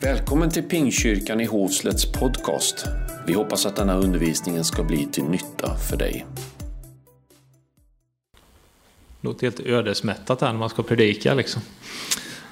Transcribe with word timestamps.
Välkommen 0.00 0.50
till 0.50 0.62
Pingkyrkan 0.62 1.40
i 1.40 1.44
Hovslätts 1.44 2.12
podcast. 2.12 2.86
Vi 3.26 3.32
hoppas 3.32 3.66
att 3.66 3.76
denna 3.76 3.96
undervisning 3.96 4.64
ska 4.64 4.82
bli 4.82 5.06
till 5.06 5.24
nytta 5.24 5.76
för 5.76 5.96
dig. 5.96 6.26
Det 9.20 9.28
låter 9.28 9.46
helt 9.46 9.60
ödesmättat 9.60 10.40
här 10.40 10.52
när 10.52 10.58
man 10.58 10.70
ska 10.70 10.82
predika 10.82 11.34
liksom. 11.34 11.62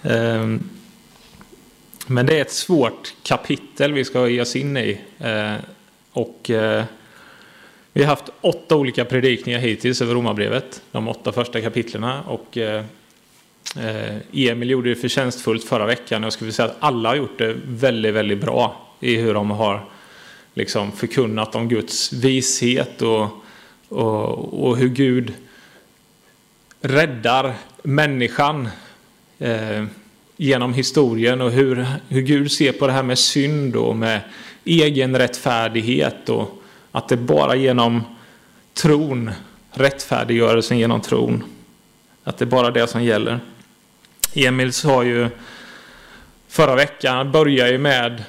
Ehm, 0.02 0.70
men 2.06 2.26
det 2.26 2.38
är 2.38 2.40
ett 2.40 2.52
svårt 2.52 3.14
kapitel 3.22 3.92
vi 3.92 4.04
ska 4.04 4.28
ge 4.28 4.40
oss 4.40 4.56
in 4.56 4.76
i. 4.76 5.00
Eh, 5.18 5.54
och 6.12 6.50
eh, 6.50 6.84
vi 7.92 8.02
har 8.02 8.08
haft 8.08 8.30
åtta 8.40 8.76
olika 8.76 9.04
predikningar 9.04 9.58
hittills 9.58 10.02
över 10.02 10.14
Romarbrevet. 10.14 10.82
De 10.92 11.08
åtta 11.08 11.32
första 11.32 11.60
kapitlerna. 11.60 12.22
Och 12.22 12.58
eh, 12.58 12.84
eh, 13.76 14.16
Emil 14.32 14.70
gjorde 14.70 14.88
det 14.88 14.96
förtjänstfullt 14.96 15.64
förra 15.64 15.86
veckan. 15.86 16.22
Jag 16.22 16.32
skulle 16.32 16.52
säga 16.52 16.68
att 16.68 16.76
alla 16.80 17.08
har 17.08 17.16
gjort 17.16 17.38
det 17.38 17.56
väldigt, 17.66 18.14
väldigt 18.14 18.40
bra 18.40 18.86
i 19.00 19.16
hur 19.16 19.34
de 19.34 19.50
har 19.50 19.84
liksom 20.54 20.92
förkunnat 20.92 21.54
om 21.54 21.68
Guds 21.68 22.12
vishet 22.12 23.02
och, 23.02 23.28
och, 23.88 24.66
och 24.66 24.76
hur 24.76 24.88
Gud 24.88 25.32
räddar 26.80 27.54
människan 27.82 28.68
eh, 29.38 29.84
genom 30.36 30.74
historien 30.74 31.40
och 31.40 31.50
hur, 31.50 31.86
hur 32.08 32.22
Gud 32.22 32.52
ser 32.52 32.72
på 32.72 32.86
det 32.86 32.92
här 32.92 33.02
med 33.02 33.18
synd 33.18 33.76
och 33.76 33.96
med 33.96 34.20
egen 34.64 35.18
rättfärdighet 35.18 36.28
och 36.28 36.62
att 36.92 37.08
det 37.08 37.16
bara 37.16 37.56
genom 37.56 38.02
tron, 38.74 39.30
rättfärdiggörelsen 39.70 40.78
genom 40.78 41.00
tron, 41.00 41.44
att 42.24 42.38
det 42.38 42.44
är 42.44 42.46
bara 42.46 42.70
det 42.70 42.86
som 42.86 43.04
gäller. 43.04 43.40
Emil 44.36 44.72
sa 44.72 45.04
ju 45.04 45.28
förra 46.48 46.74
veckan, 46.74 47.32
börjar 47.32 47.68
ju 47.68 47.78
med 47.78 48.24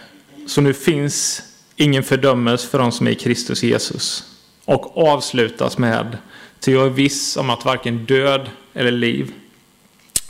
så 0.47 0.61
nu 0.61 0.73
finns 0.73 1.41
ingen 1.75 2.03
fördömelse 2.03 2.67
för 2.67 2.79
de 2.79 2.91
som 2.91 3.07
är 3.07 3.11
i 3.11 3.15
Kristus 3.15 3.63
Jesus. 3.63 4.23
Och 4.65 5.07
avslutas 5.07 5.77
med 5.77 6.17
till 6.59 6.73
jag 6.73 6.85
är 6.85 6.89
viss 6.89 7.37
om 7.37 7.49
att 7.49 7.65
varken 7.65 8.05
död 8.05 8.49
eller 8.73 8.91
liv, 8.91 9.31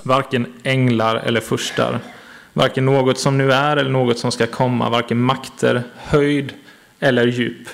varken 0.03 0.53
änglar 0.63 1.15
eller 1.15 1.41
furstar, 1.41 1.99
varken 2.53 2.85
något 2.85 3.19
som 3.19 3.37
nu 3.37 3.51
är 3.51 3.77
eller 3.77 3.91
något 3.91 4.19
som 4.19 4.31
ska 4.31 4.47
komma, 4.47 4.89
varken 4.89 5.21
makter, 5.21 5.83
höjd 5.97 6.53
eller 6.99 7.27
djup, 7.27 7.67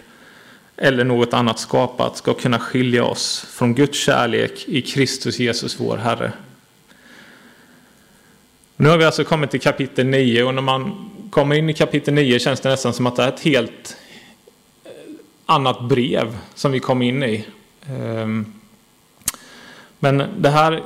eller 0.78 1.04
något 1.04 1.34
annat 1.34 1.59
skapat 1.59 2.18
ska 2.18 2.34
kunna 2.34 2.59
skilja 2.59 3.04
oss 3.04 3.46
från 3.50 3.76
Guds 3.76 4.00
kärlek 4.00 4.66
i 4.68 4.81
Kristus 4.81 5.40
Jesus 5.40 5.80
vår 5.80 5.98
Herre. 5.98 6.31
Nu 8.76 8.90
har 8.90 8.98
vi 8.98 9.06
alltså 9.06 9.24
kommit 9.24 9.52
till 9.52 9.62
kapitel 9.62 10.06
9 10.08 10.44
och 10.44 10.54
när 10.54 10.62
man 10.62 11.10
kommer 11.30 11.56
in 11.56 11.70
i 11.70 11.74
kapitel 11.74 12.14
9 12.14 12.40
känns 12.40 12.62
det 12.62 12.70
nästan 12.70 12.94
som 12.94 13.08
att 13.08 13.16
det 13.16 13.24
är 13.24 13.28
ett 13.28 13.40
helt 13.40 13.98
eh, 14.84 14.92
annat 15.46 15.82
brev 15.82 16.38
som 16.56 16.72
vi 16.72 16.80
kom 16.80 17.02
in 17.02 17.24
i. 17.24 17.46
Ehm, 17.90 18.54
men 20.00 20.24
det 20.38 20.50
här 20.50 20.84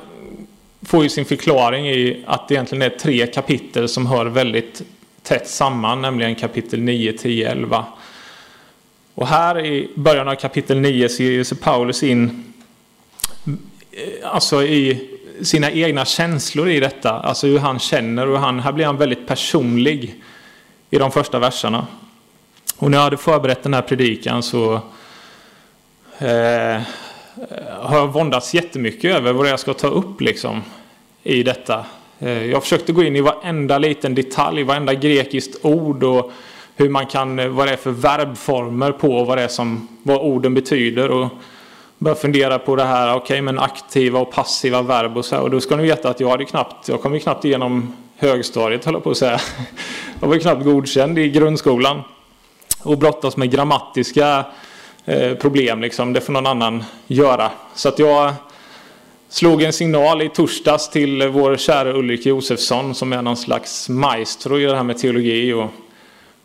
får 0.82 1.04
ju 1.04 1.10
sin 1.10 1.26
förklaring 1.26 1.90
i 1.90 2.24
att 2.28 2.48
det 2.48 2.54
egentligen 2.54 2.82
är 2.82 2.90
tre 2.90 3.28
kapitel 3.28 3.90
som 3.90 4.08
hör 4.08 4.26
väldigt 4.26 4.82
tätt 5.24 5.48
samman, 5.48 6.02
nämligen 6.02 6.36
kapitel 6.36 6.82
9, 6.82 7.14
10, 7.14 7.52
11. 7.52 7.86
Och 9.14 9.28
här 9.28 9.66
i 9.66 9.90
början 9.96 10.28
av 10.28 10.36
kapitel 10.36 10.80
9 10.80 11.10
så 11.10 11.24
ger 11.24 11.44
sig 11.44 11.58
Paulus 11.58 12.04
in 12.04 12.54
eh, 13.92 14.32
alltså 14.32 14.64
i 14.64 15.17
sina 15.42 15.72
egna 15.72 16.06
känslor 16.06 16.70
i 16.70 16.80
detta. 16.80 17.12
Alltså 17.12 17.48
hur 17.48 17.60
han 17.60 17.80
känner 17.80 18.28
och 18.28 18.40
han, 18.40 18.60
här 18.60 18.72
blir 18.72 18.86
han 18.86 18.98
väldigt 18.98 19.28
personlig 19.28 20.16
i 20.90 20.98
de 20.98 21.12
första 21.12 21.40
verserna. 21.40 21.88
Och 22.78 22.92
när 22.92 22.98
jag 22.98 23.04
hade 23.04 23.18
förberett 23.18 23.64
den 23.64 23.74
här 23.74 23.82
predikan 23.82 24.44
så 24.44 24.74
eh, 26.18 26.82
har 27.80 27.98
jag 27.98 28.08
våndats 28.08 28.54
jättemycket 28.54 29.16
över 29.16 29.34
vad 29.34 29.50
jag 29.50 29.60
ska 29.60 29.74
ta 29.74 29.88
upp 29.88 30.22
liksom 30.22 30.62
i 31.24 31.44
detta. 31.44 31.86
Eh, 32.20 32.46
jag 32.46 32.64
försökte 32.64 32.94
gå 32.94 33.04
in 33.04 33.16
i 33.16 33.22
varenda 33.22 33.78
liten 33.78 34.16
detalj, 34.16 34.64
varenda 34.64 34.94
grekiskt 34.94 35.66
ord 35.66 36.04
och 36.04 36.32
hur 36.76 36.90
man 36.90 37.06
kan, 37.06 37.40
eh, 37.40 37.48
vad 37.48 37.68
det 37.68 37.74
är 37.74 37.78
för 37.78 37.92
verbformer 37.92 38.92
på 38.92 39.24
vad 39.24 39.38
det 39.38 39.44
är 39.44 39.48
som, 39.48 39.88
vad 40.04 40.18
orden 40.18 40.54
betyder. 40.54 41.12
Och 41.12 41.30
började 41.98 42.22
fundera 42.22 42.60
på 42.60 42.76
det 42.76 42.84
här, 42.84 43.10
okej 43.10 43.24
okay, 43.24 43.42
men 43.42 43.60
aktiva 43.60 44.20
och 44.20 44.32
passiva 44.32 44.82
verb 44.82 45.18
och 45.18 45.26
så 45.26 45.36
här. 45.36 45.44
Och 45.44 45.50
då 45.50 45.62
ska 45.62 45.76
ni 45.76 45.84
veta 45.84 46.10
att 46.10 46.20
jag 46.20 46.30
hade 46.30 46.46
knappt, 46.46 46.88
jag 46.90 47.02
kom 47.02 47.14
ju 47.14 47.20
knappt 47.20 47.46
igenom 47.46 47.94
högstadiet 48.18 48.86
höll 48.86 48.94
jag 48.94 49.04
på 49.04 49.12
att 49.12 49.18
säga. 49.18 49.40
Jag 50.20 50.28
var 50.28 50.36
ju 50.36 50.42
knappt 50.42 50.64
godkänd 50.64 51.20
i 51.20 51.30
grundskolan. 51.30 52.02
Och 52.84 52.98
brottas 52.98 53.38
med 53.38 53.52
grammatiska 53.52 54.46
eh, 55.06 55.34
problem 55.34 55.82
liksom, 55.82 56.14
det 56.14 56.22
får 56.22 56.34
någon 56.34 56.48
annan 56.48 56.84
göra. 57.08 57.52
Så 57.76 57.90
att 57.90 58.00
jag 58.00 58.34
slog 59.30 59.64
en 59.64 59.74
signal 59.74 60.22
i 60.22 60.30
torsdags 60.30 60.90
till 60.90 61.28
vår 61.28 61.58
kära 61.58 61.94
Ulrik 61.94 62.26
Josefsson 62.26 62.96
som 62.96 63.14
är 63.14 63.22
någon 63.22 63.38
slags 63.38 63.90
maestro 63.90 64.60
i 64.60 64.66
det 64.66 64.76
här 64.76 64.84
med 64.84 64.98
teologi. 64.98 65.54
Och, 65.54 65.70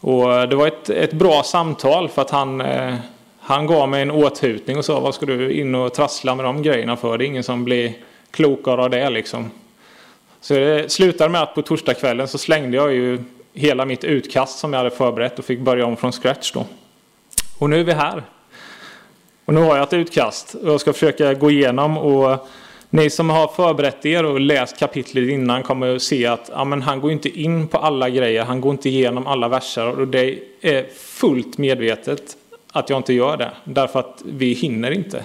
och 0.01 0.49
det 0.49 0.57
var 0.57 0.67
ett, 0.67 0.91
ett 0.91 1.13
bra 1.13 1.43
samtal 1.43 2.09
för 2.09 2.23
att 2.23 2.31
han 2.31 2.61
eh, 2.61 2.95
han 3.45 3.67
gav 3.67 3.89
mig 3.89 4.03
en 4.03 4.11
åthutning 4.11 4.79
och 4.79 4.85
sa 4.85 5.01
vad 5.01 5.15
ska 5.15 5.27
du 5.27 5.53
in 5.53 5.75
och 5.75 5.95
trassla 5.95 6.35
med 6.35 6.45
de 6.45 6.63
grejerna 6.63 6.97
för? 6.97 7.19
Det 7.19 7.25
är 7.25 7.27
ingen 7.27 7.43
som 7.43 7.65
blir 7.65 7.93
klokare 8.31 8.83
av 8.83 8.91
det 8.91 9.11
liksom. 9.11 9.51
Så 10.41 10.55
det 10.55 10.93
slutade 10.93 11.31
med 11.31 11.43
att 11.43 11.55
på 11.55 11.63
torsdagskvällen 11.63 12.29
så 12.29 12.39
slängde 12.39 12.77
jag 12.77 12.93
ju 12.93 13.19
hela 13.55 13.85
mitt 13.85 14.05
utkast 14.05 14.59
som 14.59 14.73
jag 14.73 14.79
hade 14.79 14.91
förberett 14.91 15.39
och 15.39 15.45
fick 15.45 15.61
börja 15.61 15.87
om 15.87 15.97
från 15.97 16.13
scratch 16.13 16.53
då. 16.53 16.67
Och 17.59 17.71
nu 17.71 17.81
är 17.81 17.85
vi 17.85 17.93
här. 17.93 18.23
Och 19.45 19.55
nu 19.55 19.61
har 19.61 19.77
jag 19.77 19.83
ett 19.83 19.93
utkast 19.93 20.55
och 20.55 20.73
jag 20.73 20.81
ska 20.81 20.93
försöka 20.93 21.35
gå 21.35 21.51
igenom 21.51 21.99
och 21.99 22.49
ni 22.91 23.11
som 23.11 23.31
har 23.31 23.49
förberett 23.49 24.07
er 24.07 24.25
och 24.25 24.41
läst 24.41 24.79
kapitlet 24.79 25.29
innan 25.29 25.63
kommer 25.63 25.97
att 25.97 26.03
se 26.03 26.27
att 26.27 26.51
ja, 26.53 26.65
men 26.65 26.83
han 26.83 27.01
går 27.01 27.13
inte 27.13 27.29
in 27.41 27.69
på 27.69 27.79
alla 27.79 28.11
grejer, 28.11 28.45
han 28.45 28.61
går 28.61 28.73
inte 28.73 28.89
igenom 28.89 29.27
alla 29.27 29.49
verser 29.49 30.01
och 30.01 30.09
det 30.09 30.39
är 30.61 30.87
fullt 30.95 31.59
medvetet 31.59 32.37
att 32.73 32.91
jag 32.91 32.97
inte 32.97 33.13
gör 33.13 33.37
det. 33.37 33.53
Därför 33.65 34.01
att 34.01 34.23
vi 34.25 34.53
hinner 34.53 34.91
inte. 34.91 35.25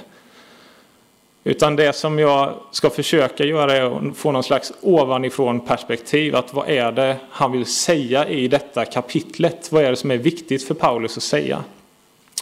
Utan 1.44 1.76
det 1.76 1.94
som 1.94 2.20
jag 2.20 2.54
ska 2.72 2.90
försöka 2.90 3.44
göra 3.46 3.78
är 3.78 4.10
att 4.10 4.18
få 4.18 4.32
någon 4.32 4.44
slags 4.44 4.74
ovanifrån 4.82 5.60
perspektiv. 5.60 6.36
Att 6.36 6.54
vad 6.54 6.70
är 6.70 6.92
det 6.92 7.18
han 7.30 7.52
vill 7.52 7.66
säga 7.66 8.28
i 8.28 8.48
detta 8.48 8.86
kapitlet? 8.86 9.72
Vad 9.72 9.84
är 9.84 9.90
det 9.90 9.96
som 9.96 10.12
är 10.12 10.18
viktigt 10.18 10.68
för 10.68 10.74
Paulus 10.74 11.18
att 11.18 11.24
säga? 11.24 11.64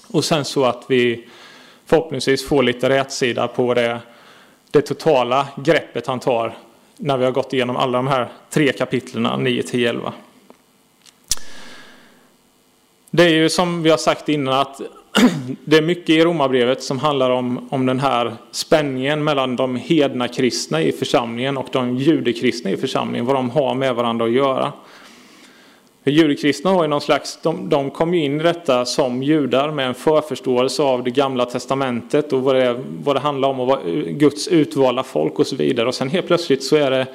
Och 0.07 0.25
sen 0.25 0.45
så 0.45 0.65
att 0.65 0.83
vi 0.87 1.27
förhoppningsvis 1.85 2.47
får 2.47 2.63
lite 2.63 2.89
rätsida 2.89 3.47
på 3.47 3.73
det, 3.73 3.99
det 4.71 4.81
totala 4.81 5.47
greppet 5.57 6.07
han 6.07 6.19
tar 6.19 6.57
när 6.97 7.17
vi 7.17 7.25
har 7.25 7.31
gått 7.31 7.53
igenom 7.53 7.77
alla 7.77 7.97
de 7.97 8.07
här 8.07 8.29
tre 8.49 8.71
kapitlerna 8.71 9.37
9, 9.37 9.63
10, 9.63 9.89
11. 9.89 10.13
Det 13.15 13.23
är 13.23 13.29
ju 13.29 13.49
som 13.49 13.83
vi 13.83 13.89
har 13.89 13.97
sagt 13.97 14.29
innan 14.29 14.53
att 14.53 14.81
det 15.65 15.77
är 15.77 15.81
mycket 15.81 16.09
i 16.09 16.23
Romarbrevet 16.23 16.83
som 16.83 16.99
handlar 16.99 17.29
om, 17.29 17.67
om 17.71 17.85
den 17.85 17.99
här 17.99 18.35
spänningen 18.51 19.23
mellan 19.23 19.55
de 19.55 19.75
hedna 19.75 20.27
kristna 20.27 20.81
i 20.81 20.91
församlingen 20.91 21.57
och 21.57 21.67
de 21.71 21.97
judekristna 21.97 22.71
i 22.71 22.77
församlingen, 22.77 23.25
vad 23.25 23.35
de 23.35 23.49
har 23.49 23.75
med 23.75 23.95
varandra 23.95 24.25
att 24.25 24.31
göra. 24.31 24.73
Judekristna 26.03 26.69
har 26.69 26.83
ju 26.83 26.87
någon 26.87 27.01
slags, 27.01 27.39
de, 27.43 27.69
de 27.69 27.91
kom 27.91 28.13
in 28.13 28.39
i 28.39 28.43
detta 28.43 28.85
som 28.85 29.23
judar 29.23 29.71
med 29.71 29.87
en 29.87 29.95
förförståelse 29.95 30.83
av 30.83 31.03
det 31.03 31.11
gamla 31.11 31.45
testamentet 31.45 32.33
och 32.33 32.41
vad 32.41 32.55
det, 32.55 32.83
vad 33.03 33.15
det 33.15 33.19
handlar 33.19 33.49
om 33.49 33.59
och 33.59 33.67
vad 33.67 33.79
Guds 34.07 34.47
utvalda 34.47 35.03
folk 35.03 35.39
och 35.39 35.47
så 35.47 35.55
vidare. 35.55 35.87
Och 35.87 35.95
sen 35.95 36.09
helt 36.09 36.27
plötsligt 36.27 36.63
så 36.63 36.75
är 36.75 36.91
det 36.91 37.07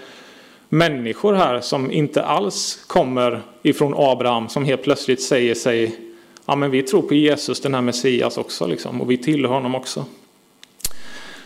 människor 0.73 1.35
här 1.35 1.61
som 1.61 1.91
inte 1.91 2.23
alls 2.23 2.85
kommer 2.87 3.43
ifrån 3.63 3.95
Abraham 3.97 4.49
som 4.49 4.65
helt 4.65 4.83
plötsligt 4.83 5.23
säger 5.23 5.55
sig 5.55 5.99
ja 6.47 6.57
men 6.57 6.71
vi 6.71 6.83
tror 6.83 7.03
på 7.03 7.15
Jesus, 7.15 7.61
den 7.61 7.75
här 7.75 7.81
Messias 7.81 8.39
också 8.39 8.67
liksom, 8.67 9.01
och 9.01 9.11
vi 9.11 9.17
tillhör 9.17 9.55
honom 9.55 9.75
också. 9.75 10.05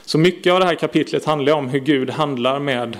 Så 0.04 0.18
mycket 0.18 0.52
av 0.52 0.60
det 0.60 0.66
här 0.66 0.74
kapitlet 0.74 1.24
handlar 1.24 1.52
om 1.52 1.68
hur 1.68 1.80
Gud 1.80 2.10
handlar 2.10 2.58
med 2.58 2.98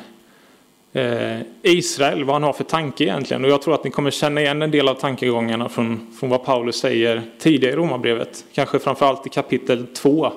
eh, 0.93 1.41
Israel, 1.63 2.25
vad 2.25 2.35
han 2.35 2.43
har 2.43 2.53
för 2.53 2.65
tanke 2.65 3.05
egentligen. 3.05 3.45
Och 3.45 3.51
jag 3.51 3.63
tror 3.63 3.75
att 3.75 3.85
ni 3.85 3.91
kommer 3.91 4.11
känna 4.11 4.41
igen 4.41 4.63
en 4.63 4.71
del 4.71 4.89
av 4.89 4.95
tankegångarna 4.95 5.69
från, 5.69 6.17
från 6.21 6.31
vad 6.31 6.45
Paulus 6.45 6.77
säger 6.77 7.23
tidigare 7.39 7.73
i 7.73 7.77
Romarbrevet. 7.77 8.45
Kanske 8.55 8.79
framförallt 8.79 9.27
i 9.27 9.31
kapitel 9.31 9.87
2 9.87 10.33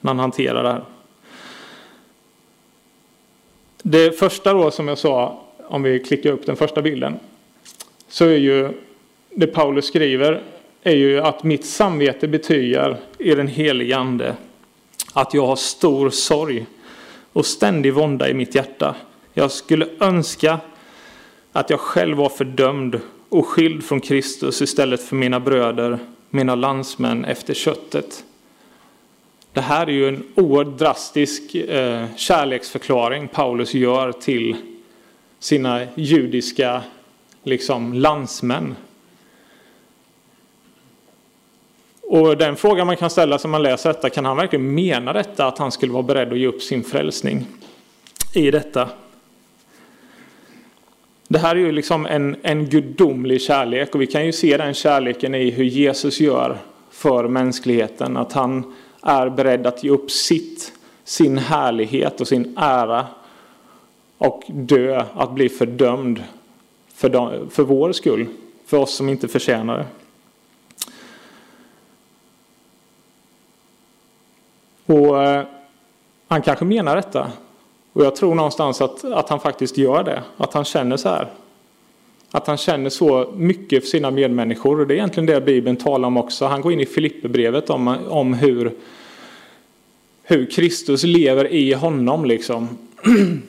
när 0.00 0.08
han 0.08 0.18
hanterar 0.18 0.62
det 0.62 0.72
här. 0.72 0.84
Det 3.82 4.18
första 4.18 4.52
då 4.52 4.70
som 4.70 4.88
jag 4.88 4.98
sa, 4.98 5.44
om 5.68 5.82
vi 5.82 5.98
klickar 5.98 6.32
upp 6.32 6.46
den 6.46 6.56
första 6.56 6.82
bilden, 6.82 7.18
så 8.08 8.24
är 8.24 8.36
ju 8.36 8.68
det 9.30 9.46
Paulus 9.46 9.86
skriver 9.86 10.42
är 10.82 10.94
ju 10.94 11.20
att 11.20 11.44
mitt 11.44 11.64
samvete 11.64 12.28
betygar 12.28 12.96
i 13.18 13.34
den 13.34 13.48
helige 13.48 13.96
ande 13.96 14.36
att 15.12 15.34
jag 15.34 15.46
har 15.46 15.56
stor 15.56 16.10
sorg 16.10 16.66
och 17.32 17.46
ständig 17.46 17.94
vånda 17.94 18.28
i 18.28 18.34
mitt 18.34 18.54
hjärta. 18.54 18.96
Jag 19.32 19.50
skulle 19.50 19.88
önska 20.00 20.58
att 21.52 21.70
jag 21.70 21.80
själv 21.80 22.16
var 22.16 22.28
fördömd 22.28 23.00
och 23.28 23.46
skild 23.46 23.84
från 23.84 24.00
Kristus 24.00 24.62
istället 24.62 25.02
för 25.02 25.16
mina 25.16 25.40
bröder, 25.40 25.98
mina 26.30 26.54
landsmän 26.54 27.24
efter 27.24 27.54
köttet. 27.54 28.24
Det 29.52 29.60
här 29.60 29.86
är 29.86 29.92
ju 29.92 30.08
en 30.08 30.24
oerhört 30.34 30.78
drastisk 30.78 31.54
eh, 31.54 32.06
kärleksförklaring 32.16 33.28
Paulus 33.28 33.74
gör 33.74 34.12
till 34.12 34.56
sina 35.38 35.86
judiska 35.94 36.82
liksom, 37.42 37.94
landsmän. 37.94 38.76
Och 42.02 42.36
den 42.36 42.56
fråga 42.56 42.84
man 42.84 42.96
kan 42.96 43.10
ställa 43.10 43.38
sig 43.38 43.48
när 43.48 43.52
man 43.52 43.62
läser 43.62 43.92
detta, 43.92 44.10
kan 44.10 44.24
han 44.24 44.36
verkligen 44.36 44.74
mena 44.74 45.12
detta 45.12 45.46
att 45.46 45.58
han 45.58 45.72
skulle 45.72 45.92
vara 45.92 46.02
beredd 46.02 46.32
att 46.32 46.38
ge 46.38 46.46
upp 46.46 46.62
sin 46.62 46.84
frälsning 46.84 47.46
i 48.34 48.50
detta? 48.50 48.88
Det 51.28 51.38
här 51.38 51.56
är 51.56 51.60
ju 51.60 51.72
liksom 51.72 52.06
en, 52.06 52.36
en 52.42 52.66
gudomlig 52.66 53.42
kärlek 53.42 53.94
och 53.94 54.00
vi 54.00 54.06
kan 54.06 54.26
ju 54.26 54.32
se 54.32 54.56
den 54.56 54.74
kärleken 54.74 55.34
i 55.34 55.50
hur 55.50 55.64
Jesus 55.64 56.20
gör 56.20 56.58
för 56.90 57.28
mänskligheten. 57.28 58.16
Att 58.16 58.32
han 58.32 58.74
är 59.02 59.28
beredd 59.28 59.66
att 59.66 59.84
ge 59.84 59.90
upp 59.90 60.10
sitt, 60.10 60.72
sin 61.04 61.38
härlighet 61.38 62.20
och 62.20 62.28
sin 62.28 62.58
ära 62.58 63.06
och 64.18 64.42
dö, 64.48 65.04
att 65.14 65.32
bli 65.32 65.48
fördömd 65.48 66.24
för, 66.94 67.08
de, 67.08 67.50
för 67.50 67.62
vår 67.62 67.92
skull, 67.92 68.26
för 68.66 68.76
oss 68.76 68.94
som 68.94 69.08
inte 69.08 69.28
förtjänar 69.28 69.78
det. 69.78 69.86
Och 74.94 75.22
eh, 75.22 75.44
han 76.28 76.42
kanske 76.42 76.64
menar 76.64 76.96
detta. 76.96 77.32
Och 77.92 78.04
jag 78.04 78.16
tror 78.16 78.34
någonstans 78.34 78.80
att, 78.80 79.04
att 79.04 79.28
han 79.28 79.40
faktiskt 79.40 79.78
gör 79.78 80.04
det. 80.04 80.22
Att 80.36 80.54
han 80.54 80.64
känner 80.64 80.96
så 80.96 81.08
här. 81.08 81.28
Att 82.30 82.46
han 82.46 82.56
känner 82.56 82.90
så 82.90 83.32
mycket 83.36 83.82
för 83.82 83.88
sina 83.88 84.10
medmänniskor. 84.10 84.80
Och 84.80 84.86
det 84.86 84.94
är 84.94 84.96
egentligen 84.96 85.26
det 85.26 85.40
Bibeln 85.40 85.76
talar 85.76 86.06
om 86.06 86.16
också. 86.16 86.46
Han 86.46 86.60
går 86.60 86.72
in 86.72 86.80
i 86.80 86.86
Filipperbrevet 86.86 87.70
om, 87.70 87.96
om 88.08 88.34
hur, 88.34 88.72
hur 90.22 90.50
Kristus 90.50 91.02
lever 91.02 91.52
i 91.52 91.72
honom. 91.72 92.24
Liksom. 92.24 92.68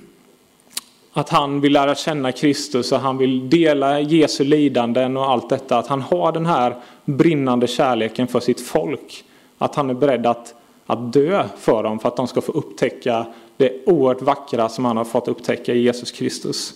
Att 1.13 1.30
han 1.30 1.62
vill 1.62 1.74
lära 1.74 1.95
känna 1.95 2.31
Kristus 2.31 2.92
och 2.92 3.00
han 3.00 3.18
vill 3.18 3.50
dela 3.50 4.00
Jesu 4.00 4.44
lidanden 4.44 5.18
och 5.18 5.30
allt 5.30 5.50
detta. 5.50 5.77
Att 5.77 5.88
han 5.88 6.01
har 6.01 6.31
den 6.31 6.45
här 6.45 6.75
brinnande 7.06 7.68
kärleken 7.68 8.27
för 8.27 8.39
sitt 8.39 8.62
folk. 8.62 9.24
Att 9.57 9.75
han 9.75 9.89
är 9.89 9.94
beredd 9.94 10.25
att, 10.25 10.54
att 10.86 11.13
dö 11.13 11.45
för 11.57 11.84
dem 11.84 12.00
för 12.00 12.07
att 12.07 12.16
de 12.16 12.27
ska 12.27 12.42
få 12.42 12.51
upptäcka 12.51 13.25
det 13.57 13.86
oerhört 13.86 14.22
vackra 14.22 14.69
som 14.69 14.86
han 14.86 14.98
har 14.98 15.06
fått 15.06 15.27
upptäcka 15.27 15.74
i 15.74 15.81
Jesus 15.81 16.12
Kristus. 16.12 16.74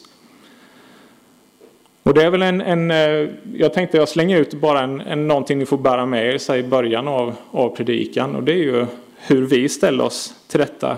Och 2.05 2.13
det 2.13 2.23
är 2.23 2.29
väl 2.29 2.41
en, 2.41 2.61
en 2.61 2.91
eh, 2.91 3.29
jag 3.53 3.73
tänkte 3.73 3.97
jag 3.97 4.09
slänger 4.09 4.39
ut 4.39 4.53
bara 4.53 4.81
en, 4.81 5.01
en, 5.01 5.27
någonting 5.27 5.59
ni 5.59 5.65
får 5.65 5.77
bära 5.77 6.05
med 6.05 6.27
er 6.27 6.55
i 6.55 6.63
början 6.63 7.07
av, 7.07 7.35
av 7.51 7.75
predikan. 7.75 8.35
Och 8.35 8.43
det 8.43 8.51
är 8.51 8.63
ju 8.63 8.85
hur 9.17 9.45
vi 9.45 9.69
ställer 9.69 10.03
oss 10.03 10.35
till 10.47 10.59
detta. 10.59 10.97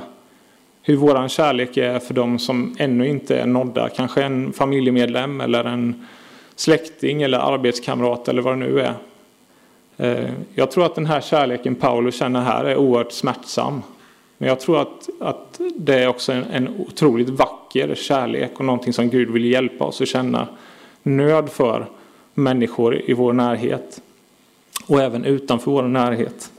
Hur 0.81 0.95
våran 0.95 1.30
kärlek 1.30 1.77
är 1.77 2.00
för 2.00 2.13
de 2.13 2.39
som 2.39 2.75
ännu 2.80 3.07
inte 3.07 3.39
är 3.39 3.45
nådda. 3.45 3.89
Kanske 3.89 4.24
en 4.24 4.54
familjemedlem 4.54 5.42
eller 5.42 5.63
en 5.63 6.07
släkting 6.56 7.21
eller 7.21 7.38
arbetskamrat 7.38 8.27
eller 8.27 8.42
vad 8.42 8.53
det 8.53 8.57
nu 8.57 8.81
är. 8.81 8.94
Eh, 9.98 10.30
jag 10.56 10.71
tror 10.71 10.86
att 10.86 10.95
den 10.95 11.06
här 11.06 11.21
kärleken 11.21 11.75
Paulus 11.75 12.19
känner 12.19 12.42
här 12.42 12.65
är 12.65 12.77
oerhört 12.77 13.12
smärtsam. 13.12 13.81
Men 14.38 14.50
jag 14.50 14.60
tror 14.60 14.81
att, 14.81 15.10
att 15.19 15.60
det 15.75 15.95
är 15.95 16.07
också 16.07 16.31
en, 16.31 16.44
en 16.44 16.68
otroligt 16.68 17.30
vacker 17.30 17.95
kärlek 17.95 18.51
och 18.60 18.65
någonting 18.65 18.94
som 18.94 19.10
Gud 19.10 19.30
vill 19.30 19.45
hjälpa 19.45 19.86
oss 19.86 20.01
att 20.01 20.07
känna 20.07 20.48
nöd 21.07 21.50
för 21.50 21.86
människor 22.33 23.01
i 23.06 23.13
vår 23.13 23.33
närhet. 23.33 24.01
Och 24.88 25.01
även 25.01 25.25
utanför 25.25 25.71
vår 25.71 25.83
närhet. 25.83 26.51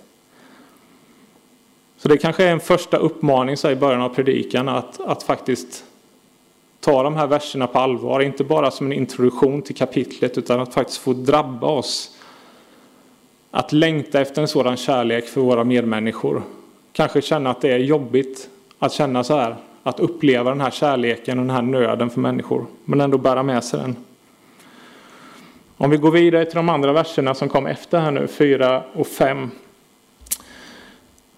Så 1.96 2.08
det 2.08 2.18
kanske 2.18 2.44
är 2.44 2.52
en 2.52 2.60
första 2.60 2.96
uppmaning 2.96 3.56
så 3.56 3.70
i 3.70 3.76
början 3.76 4.00
av 4.00 4.08
predikan 4.08 4.68
att, 4.68 5.00
att 5.00 5.22
faktiskt 5.22 5.84
ta 6.80 7.02
de 7.02 7.16
här 7.16 7.26
verserna 7.26 7.66
på 7.66 7.78
allvar. 7.78 8.20
Inte 8.20 8.44
bara 8.44 8.70
som 8.70 8.86
en 8.86 8.92
introduktion 8.92 9.62
till 9.62 9.76
kapitlet 9.76 10.38
utan 10.38 10.60
att 10.60 10.74
faktiskt 10.74 10.98
få 10.98 11.12
drabba 11.12 11.66
oss. 11.66 12.16
Att 13.50 13.72
längta 13.72 14.20
efter 14.20 14.42
en 14.42 14.48
sådan 14.48 14.76
kärlek 14.76 15.26
för 15.26 15.40
våra 15.40 15.64
medmänniskor 15.64 16.42
kanske 16.92 17.22
känna 17.22 17.50
att 17.50 17.60
det 17.60 17.72
är 17.72 17.78
jobbigt 17.78 18.48
att 18.78 18.92
känna 18.92 19.24
så 19.24 19.36
här. 19.36 19.56
Att 19.82 20.00
uppleva 20.00 20.50
den 20.50 20.60
här 20.60 20.70
kärleken 20.70 21.38
och 21.38 21.44
den 21.46 21.54
här 21.54 21.62
nöden 21.62 22.10
för 22.10 22.20
människor. 22.20 22.66
Men 22.84 23.00
ändå 23.00 23.18
bära 23.18 23.42
med 23.42 23.64
sig 23.64 23.80
den. 23.80 23.96
Om 25.80 25.90
vi 25.90 25.96
går 25.96 26.10
vidare 26.10 26.44
till 26.44 26.56
de 26.56 26.68
andra 26.68 26.92
verserna 26.92 27.34
som 27.34 27.48
kom 27.48 27.66
efter 27.66 27.98
här 27.98 28.10
nu, 28.10 28.26
4 28.26 28.82
och 28.92 29.06
5. 29.06 29.50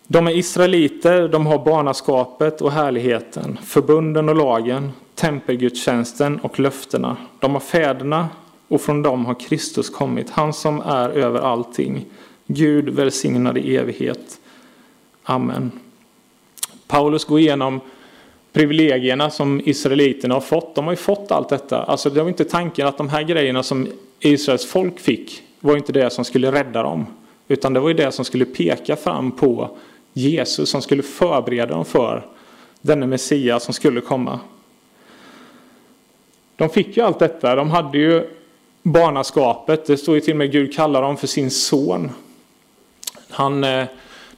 De 0.06 0.26
är 0.26 0.37
israeliter, 0.37 1.28
de 1.28 1.46
har 1.46 1.64
barnaskapet 1.64 2.60
och 2.60 2.72
härligheten, 2.72 3.58
förbunden 3.64 4.28
och 4.28 4.37
lagen, 4.37 4.92
tempelgudstjänsten 5.14 6.40
och 6.40 6.60
löftena. 6.60 7.16
De 7.40 7.52
har 7.52 7.60
fäderna 7.60 8.28
och 8.69 8.81
från 8.81 9.02
dem 9.02 9.26
har 9.26 9.40
Kristus 9.40 9.90
kommit, 9.90 10.31
han 10.31 10.52
som 10.52 10.81
är 10.81 11.10
över 11.10 11.40
allting. 11.40 12.06
Gud 12.46 12.88
välsignad 12.88 13.58
i 13.58 13.76
evighet. 13.76 14.40
Amen. 15.22 15.70
Paulus 16.87 17.25
går 17.25 17.38
igenom 17.38 17.81
privilegierna 18.52 19.31
som 19.31 19.60
israeliterna 19.64 20.34
har 20.34 20.40
fått. 20.40 20.75
De 20.75 20.84
har 20.84 20.92
ju 20.92 20.96
fått 20.96 21.31
allt 21.31 21.48
detta. 21.48 21.82
Alltså 21.82 22.10
det 22.10 22.22
var 22.22 22.28
inte 22.28 22.44
tanken 22.44 22.87
att 22.87 22.98
de 22.98 23.08
här 23.08 23.22
grejerna 23.22 23.62
som 23.62 23.88
Israels 24.20 24.67
folk 24.67 25.00
fick 25.00 25.43
var 25.61 25.76
inte 25.76 25.93
det 25.93 26.11
som 26.11 26.25
skulle 26.25 26.52
rädda 26.52 26.82
dem. 26.82 27.06
Utan 27.49 27.72
det 27.72 27.81
var 27.81 27.88
ju 27.88 27.94
det 27.94 28.12
som 28.12 28.25
skulle 28.25 28.44
peka 28.44 28.96
fram 28.96 29.32
på 29.32 29.78
Jesus 30.12 30.70
som 30.70 30.82
skulle 30.82 31.02
förbereda 31.02 31.75
dem 31.75 31.84
för 31.84 32.26
denne 32.81 33.06
Messias 33.06 33.64
som 33.64 33.75
skulle 33.75 34.00
komma. 34.00 34.40
De 36.56 36.69
fick 36.69 36.96
ju 36.96 37.02
allt 37.02 37.19
detta. 37.19 37.55
De 37.55 37.70
hade 37.70 37.99
ju 37.99 38.28
barnaskapet. 38.82 39.87
Det 39.87 39.96
står 39.96 40.14
ju 40.14 40.20
till 40.20 40.32
och 40.32 40.38
med 40.38 40.52
Gud 40.52 40.75
kallar 40.75 41.02
dem 41.02 41.16
för 41.16 41.26
sin 41.26 41.50
son. 41.50 42.11
Han 43.31 43.64
eh, 43.64 43.84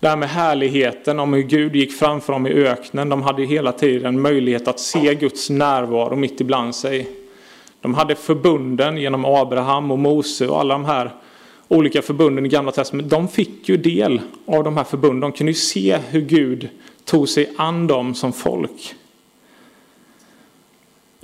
det 0.00 0.08
här 0.08 0.16
med 0.16 0.28
härligheten, 0.28 1.18
om 1.18 1.32
hur 1.32 1.42
Gud 1.42 1.76
gick 1.76 1.92
framför 1.92 2.32
dem 2.32 2.46
i 2.46 2.50
öknen. 2.50 3.08
De 3.08 3.22
hade 3.22 3.44
hela 3.44 3.72
tiden 3.72 4.20
möjlighet 4.20 4.68
att 4.68 4.80
se 4.80 5.14
Guds 5.14 5.50
närvaro 5.50 6.16
mitt 6.16 6.40
ibland 6.40 6.74
sig. 6.74 7.08
De 7.82 7.94
hade 7.94 8.14
förbunden 8.14 8.96
genom 8.96 9.24
Abraham 9.24 9.90
och 9.90 9.98
Mose 9.98 10.48
och 10.48 10.60
alla 10.60 10.74
de 10.74 10.84
här 10.84 11.10
olika 11.68 12.02
förbunden 12.02 12.46
i 12.46 12.48
Gamla 12.48 12.72
Testamentet. 12.72 13.10
De 13.10 13.28
fick 13.28 13.68
ju 13.68 13.76
del 13.76 14.20
av 14.46 14.64
de 14.64 14.76
här 14.76 14.84
förbunden. 14.84 15.20
De 15.20 15.32
kunde 15.32 15.50
ju 15.50 15.58
se 15.58 15.96
hur 15.96 16.20
Gud 16.20 16.68
tog 17.04 17.28
sig 17.28 17.52
an 17.56 17.86
dem 17.86 18.14
som 18.14 18.32
folk. 18.32 18.94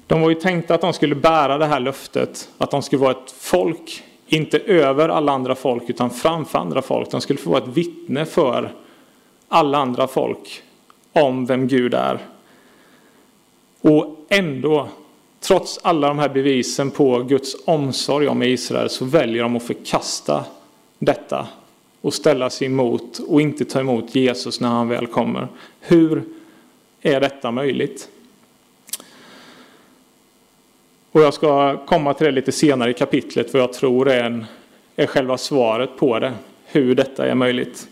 De 0.06 0.20
var 0.20 0.28
ju 0.28 0.34
tänkta 0.34 0.74
att 0.74 0.80
de 0.80 0.92
skulle 0.92 1.14
bära 1.14 1.58
det 1.58 1.66
här 1.66 1.80
löftet, 1.80 2.48
att 2.58 2.70
de 2.70 2.82
skulle 2.82 3.02
vara 3.02 3.10
ett 3.10 3.34
folk 3.38 4.02
inte 4.26 4.58
över 4.58 5.08
alla 5.08 5.32
andra 5.32 5.54
folk 5.54 5.90
utan 5.90 6.10
framför 6.10 6.58
andra 6.58 6.82
folk. 6.82 7.10
De 7.10 7.20
skulle 7.20 7.38
få 7.38 7.50
vara 7.50 7.62
ett 7.62 7.68
vittne 7.68 8.24
för 8.24 8.72
alla 9.48 9.78
andra 9.78 10.06
folk 10.06 10.62
om 11.12 11.46
vem 11.46 11.68
Gud 11.68 11.94
är. 11.94 12.18
Och 13.80 14.26
ändå, 14.28 14.88
trots 15.40 15.78
alla 15.82 16.08
de 16.08 16.18
här 16.18 16.28
bevisen 16.28 16.90
på 16.90 17.22
Guds 17.22 17.56
omsorg 17.64 18.28
om 18.28 18.42
Israel 18.42 18.90
så 18.90 19.04
väljer 19.04 19.42
de 19.42 19.56
att 19.56 19.62
förkasta 19.62 20.44
detta 20.98 21.48
och 22.00 22.14
ställa 22.14 22.50
sig 22.50 22.66
emot 22.66 23.18
och 23.18 23.40
inte 23.40 23.64
ta 23.64 23.80
emot 23.80 24.14
Jesus 24.14 24.60
när 24.60 24.68
han 24.68 24.88
väl 24.88 25.06
kommer. 25.06 25.48
Hur 25.80 26.22
är 27.00 27.20
detta 27.20 27.50
möjligt? 27.50 28.08
Och 31.12 31.20
jag 31.20 31.34
ska 31.34 31.76
komma 31.86 32.14
till 32.14 32.24
det 32.24 32.32
lite 32.32 32.52
senare 32.52 32.90
i 32.90 32.94
kapitlet 32.94 33.50
för 33.50 33.58
jag 33.58 33.72
tror 33.72 34.08
är, 34.08 34.24
en, 34.24 34.46
är 34.96 35.06
själva 35.06 35.38
svaret 35.38 35.96
på 35.96 36.18
det. 36.18 36.32
Hur 36.66 36.94
detta 36.94 37.26
är 37.26 37.34
möjligt. 37.34 37.88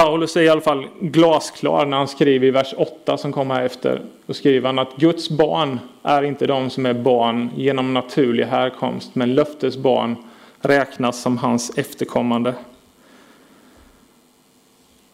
Paulus 0.00 0.36
är 0.36 0.40
i 0.40 0.48
alla 0.48 0.60
fall 0.60 0.86
glasklar 1.00 1.86
när 1.86 1.96
han 1.96 2.08
skriver 2.08 2.46
i 2.46 2.50
vers 2.50 2.74
8 2.76 3.18
som 3.18 3.32
kommer 3.32 3.54
här 3.54 3.64
efter. 3.64 4.02
Då 4.26 4.34
skriver 4.34 4.66
han 4.66 4.78
att 4.78 4.96
Guds 4.96 5.30
barn 5.30 5.80
är 6.02 6.22
inte 6.22 6.46
de 6.46 6.70
som 6.70 6.86
är 6.86 6.94
barn 6.94 7.50
genom 7.56 7.94
naturlig 7.94 8.44
härkomst 8.44 9.14
men 9.14 9.34
löftes 9.34 9.76
barn 9.76 10.16
räknas 10.60 11.22
som 11.22 11.38
hans 11.38 11.78
efterkommande. 11.78 12.54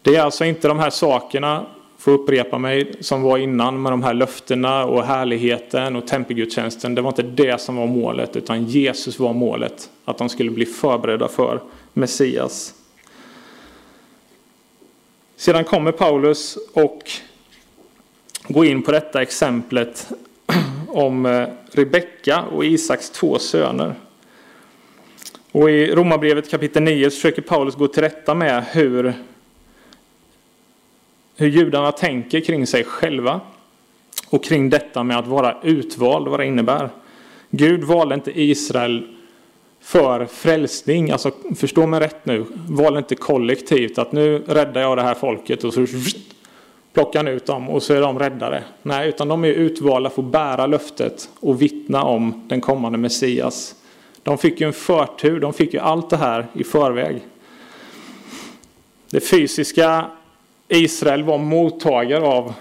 Det 0.01 0.15
är 0.15 0.21
alltså 0.21 0.45
inte 0.45 0.67
de 0.67 0.79
här 0.79 0.89
sakerna 0.89 1.65
får 1.97 2.11
upprepa 2.11 2.57
mig, 2.57 2.91
som 2.99 3.21
var 3.21 3.37
innan 3.37 3.81
med 3.81 3.91
de 3.91 4.03
här 4.03 4.13
löftena 4.13 4.85
och 4.85 5.03
härligheten 5.03 5.95
och 5.95 6.07
tempelgudstjänsten. 6.07 6.95
Det 6.95 7.01
var 7.01 7.09
inte 7.09 7.23
det 7.23 7.61
som 7.61 7.75
var 7.75 7.87
målet, 7.87 8.35
utan 8.35 8.65
Jesus 8.65 9.19
var 9.19 9.33
målet. 9.33 9.89
Att 10.05 10.17
de 10.17 10.29
skulle 10.29 10.51
bli 10.51 10.65
förberedda 10.65 11.27
för 11.27 11.61
Messias. 11.93 12.76
Sedan 15.39 15.63
kommer 15.63 15.91
Paulus 15.91 16.57
och 16.73 17.11
går 18.47 18.65
in 18.65 18.81
på 18.81 18.91
detta 18.91 19.21
exemplet 19.21 20.11
om 20.87 21.25
eh, 21.25 21.47
Rebecka 21.71 22.41
och 22.41 22.65
Isaks 22.65 23.09
två 23.09 23.39
söner. 23.39 23.95
Och 25.51 25.69
i 25.69 25.95
Romarbrevet 25.95 26.49
kapitel 26.49 26.83
9 26.83 27.09
försöker 27.09 27.41
Paulus 27.41 27.75
gå 27.75 27.87
till 27.87 28.03
rätta 28.03 28.33
med 28.33 28.65
hur, 28.71 29.13
hur 31.35 31.47
judarna 31.47 31.91
tänker 31.91 32.39
kring 32.39 32.67
sig 32.67 32.83
själva 32.83 33.41
och 34.29 34.43
kring 34.43 34.69
detta 34.69 35.03
med 35.03 35.17
att 35.17 35.27
vara 35.27 35.57
utvald, 35.63 36.27
vad 36.27 36.39
det 36.39 36.45
innebär. 36.45 36.89
Gud 37.49 37.83
valde 37.83 38.15
inte 38.15 38.41
Israel 38.41 39.16
för 39.87 40.25
frälsning, 40.25 41.11
alltså 41.11 41.31
förstå 41.55 41.87
mig 41.87 41.99
rätt 41.99 42.25
nu, 42.25 42.45
val 42.69 42.97
inte 42.97 43.15
kollektivt 43.15 43.97
att 43.97 44.11
nu 44.11 44.43
räddar 44.47 44.81
jag 44.81 44.97
det 44.97 45.03
här 45.03 45.13
folket 45.13 45.63
och 45.63 45.73
så 45.73 45.85
plockar 46.93 47.19
han 47.19 47.27
ut 47.27 47.45
dem 47.45 47.69
och 47.69 47.83
så 47.83 47.93
är 47.93 48.01
de 48.01 48.19
räddade. 48.19 48.63
Nej, 48.83 49.09
utan 49.09 49.27
de 49.27 49.45
är 49.45 49.47
utvalda 49.47 50.09
för 50.09 50.21
att 50.21 50.31
bära 50.31 50.67
löftet 50.67 51.29
och 51.39 51.61
vittna 51.61 52.03
om 52.03 52.45
den 52.49 52.61
kommande 52.61 52.97
Messias. 52.97 53.75
De 54.23 54.37
fick 54.37 54.61
ju 54.61 54.67
en 54.67 54.73
förtur, 54.73 55.39
de 55.39 55.53
fick 55.53 55.73
ju 55.73 55.79
allt 55.79 56.09
det 56.09 56.17
här 56.17 56.47
i 56.53 56.63
förväg. 56.63 57.21
Det 59.09 59.19
fysiska 59.19 60.05
Israel 60.67 61.23
var 61.23 61.37
mottagare 61.37 62.25
av 62.25 62.53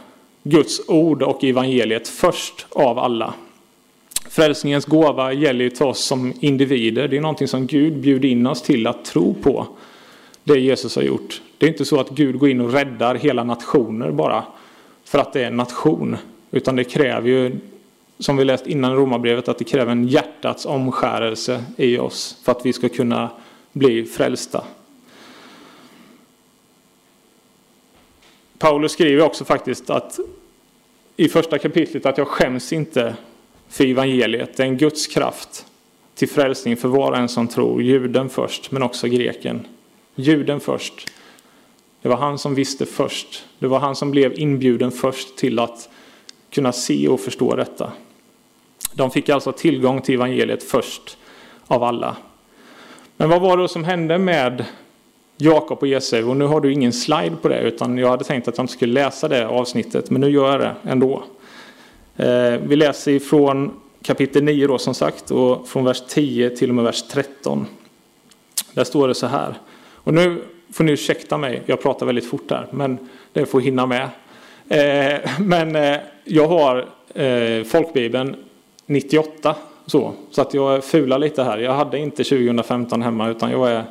Guds 0.42 0.88
ord 0.88 1.22
och 1.22 1.44
evangeliet 1.44 2.08
först 2.08 2.66
av 2.70 2.98
alla. 2.98 3.34
Frälsningens 4.36 4.84
gåva 4.84 5.32
gäller 5.32 5.64
ju 5.64 5.70
till 5.70 5.86
oss 5.86 6.04
som 6.04 6.32
individer. 6.40 7.08
Det 7.08 7.16
är 7.16 7.20
någonting 7.20 7.48
som 7.48 7.66
Gud 7.66 8.00
bjuder 8.00 8.28
in 8.28 8.46
oss 8.46 8.62
till 8.62 8.86
att 8.86 9.04
tro 9.04 9.34
på. 9.34 9.66
Det 10.44 10.60
Jesus 10.60 10.96
har 10.96 11.02
gjort. 11.02 11.42
Det 11.58 11.66
är 11.66 11.70
inte 11.70 11.84
så 11.84 12.00
att 12.00 12.10
Gud 12.10 12.38
går 12.38 12.48
in 12.48 12.60
och 12.60 12.72
räddar 12.72 13.14
hela 13.14 13.44
nationer 13.44 14.10
bara 14.10 14.44
för 15.04 15.18
att 15.18 15.32
det 15.32 15.42
är 15.42 15.46
en 15.46 15.56
nation. 15.56 16.16
Utan 16.50 16.76
det 16.76 16.84
kräver 16.84 17.28
ju, 17.28 17.56
som 18.18 18.36
vi 18.36 18.44
läst 18.44 18.66
innan 18.66 18.96
Romarbrevet, 18.96 19.48
att 19.48 19.58
det 19.58 19.64
kräver 19.64 19.92
en 19.92 20.08
hjärtats 20.08 20.66
omskärelse 20.66 21.64
i 21.76 21.98
oss 21.98 22.38
för 22.44 22.52
att 22.52 22.66
vi 22.66 22.72
ska 22.72 22.88
kunna 22.88 23.30
bli 23.72 24.04
frälsta. 24.04 24.64
Paulus 28.58 28.92
skriver 28.92 29.22
också 29.24 29.44
faktiskt 29.44 29.90
att 29.90 30.18
i 31.16 31.28
första 31.28 31.58
kapitlet 31.58 32.06
att 32.06 32.18
jag 32.18 32.28
skäms 32.28 32.72
inte 32.72 33.16
för 33.68 33.84
evangeliet. 33.84 34.56
Det 34.56 34.62
är 34.62 34.66
en 34.66 34.76
Guds 34.76 35.06
kraft 35.06 35.66
till 36.14 36.28
frälsning 36.28 36.76
för 36.76 36.88
var 36.88 37.12
och 37.12 37.18
en 37.18 37.28
som 37.28 37.48
tror. 37.48 37.82
Juden 37.82 38.28
först, 38.28 38.70
men 38.70 38.82
också 38.82 39.08
greken. 39.08 39.66
Juden 40.14 40.60
först. 40.60 41.10
Det 42.02 42.08
var 42.08 42.16
han 42.16 42.38
som 42.38 42.54
visste 42.54 42.86
först. 42.86 43.44
Det 43.58 43.66
var 43.66 43.78
han 43.78 43.96
som 43.96 44.10
blev 44.10 44.38
inbjuden 44.38 44.90
först 44.90 45.36
till 45.36 45.58
att 45.58 45.88
kunna 46.50 46.72
se 46.72 47.08
och 47.08 47.20
förstå 47.20 47.56
detta. 47.56 47.92
De 48.94 49.10
fick 49.10 49.28
alltså 49.28 49.52
tillgång 49.52 50.00
till 50.00 50.14
evangeliet 50.14 50.62
först 50.62 51.18
av 51.66 51.82
alla. 51.82 52.16
Men 53.16 53.28
vad 53.28 53.40
var 53.40 53.56
det 53.56 53.68
som 53.68 53.84
hände 53.84 54.18
med 54.18 54.64
Jakob 55.36 55.78
och 55.78 55.88
Esau? 55.88 56.30
Och 56.30 56.36
nu 56.36 56.44
har 56.44 56.60
du 56.60 56.72
ingen 56.72 56.92
slide 56.92 57.36
på 57.42 57.48
det, 57.48 57.60
utan 57.60 57.98
jag 57.98 58.08
hade 58.08 58.24
tänkt 58.24 58.48
att 58.48 58.56
jag 58.56 58.64
inte 58.64 58.72
skulle 58.72 58.92
läsa 58.92 59.28
det 59.28 59.46
avsnittet, 59.46 60.10
men 60.10 60.20
nu 60.20 60.30
gör 60.30 60.50
jag 60.50 60.60
det 60.60 60.74
ändå. 60.90 61.24
Eh, 62.16 62.60
vi 62.62 62.76
läser 62.76 63.12
ifrån 63.12 63.80
kapitel 64.02 64.44
9 64.44 64.66
då 64.66 64.78
som 64.78 64.94
sagt 64.94 65.30
och 65.30 65.68
från 65.68 65.84
vers 65.84 66.02
10 66.08 66.50
till 66.50 66.68
och 66.68 66.74
med 66.74 66.84
vers 66.84 67.02
13. 67.02 67.66
Där 68.72 68.84
står 68.84 69.08
det 69.08 69.14
så 69.14 69.26
här. 69.26 69.54
Och 69.94 70.14
nu 70.14 70.42
får 70.72 70.84
ni 70.84 70.92
ursäkta 70.92 71.38
mig, 71.38 71.62
jag 71.66 71.82
pratar 71.82 72.06
väldigt 72.06 72.30
fort 72.30 72.50
här, 72.50 72.66
men 72.70 72.98
det 73.32 73.46
får 73.46 73.60
hinna 73.60 73.86
med. 73.86 74.08
Eh, 74.68 75.30
men 75.40 75.76
eh, 75.76 75.96
jag 76.24 76.48
har 76.48 76.88
folkbibeln 77.64 78.36
98 78.86 79.56
så, 79.86 80.12
så 80.30 80.42
att 80.42 80.54
jag 80.54 80.84
fular 80.84 81.18
lite 81.18 81.42
här. 81.42 81.58
Jag 81.58 81.72
hade 81.72 81.98
inte 81.98 82.24
2015 82.24 83.02
hemma 83.02 83.28
utan 83.28 83.50
jag 83.50 83.70
är, 83.70 83.84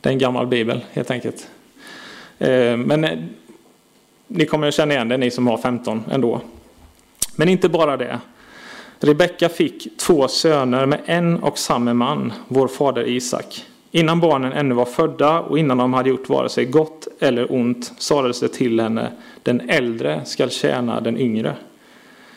det 0.00 0.08
är 0.08 0.12
en 0.12 0.18
gammal 0.18 0.46
bibel 0.46 0.80
helt 0.92 1.10
enkelt. 1.10 1.48
Men 2.76 3.28
ni 4.26 4.46
kommer 4.46 4.68
att 4.68 4.74
känna 4.74 4.94
igen 4.94 5.08
det, 5.08 5.16
ni 5.16 5.30
som 5.30 5.46
har 5.46 5.58
15 5.58 6.04
ändå. 6.10 6.40
Men 7.40 7.48
inte 7.48 7.68
bara 7.68 7.96
det. 7.96 8.20
Rebecka 8.98 9.48
fick 9.48 9.96
två 9.96 10.28
söner 10.28 10.86
med 10.86 11.00
en 11.04 11.42
och 11.42 11.58
samma 11.58 11.94
man, 11.94 12.32
vår 12.48 12.68
fader 12.68 13.08
Isak. 13.08 13.64
Innan 13.90 14.20
barnen 14.20 14.52
ännu 14.52 14.74
var 14.74 14.84
födda 14.84 15.40
och 15.40 15.58
innan 15.58 15.78
de 15.78 15.94
hade 15.94 16.08
gjort 16.08 16.28
vare 16.28 16.48
sig 16.48 16.64
gott 16.64 17.08
eller 17.20 17.52
ont 17.52 17.92
sades 17.98 18.40
det 18.40 18.48
till 18.48 18.80
henne, 18.80 19.12
den 19.42 19.70
äldre 19.70 20.24
skall 20.24 20.50
tjäna 20.50 21.00
den 21.00 21.18
yngre. 21.18 21.54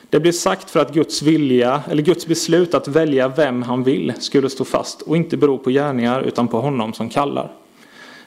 Det 0.10 0.20
blev 0.20 0.32
sagt 0.32 0.70
för 0.70 0.80
att 0.80 0.94
Guds 0.94 1.22
vilja, 1.22 1.84
eller 1.90 2.04
Guds 2.04 2.28
beslut 2.28 2.74
att 2.74 2.88
välja 2.88 3.28
vem 3.28 3.64
han 3.64 3.84
vill 3.84 4.14
skulle 4.20 4.50
stå 4.50 4.66
fast 4.66 5.02
och 5.02 5.18
inte 5.18 5.38
bero 5.38 5.58
på 5.58 5.70
gärningar 5.70 6.22
utan 6.22 6.48
på 6.48 6.60
honom 6.60 6.94
som 6.94 7.10
kallar. 7.10 7.52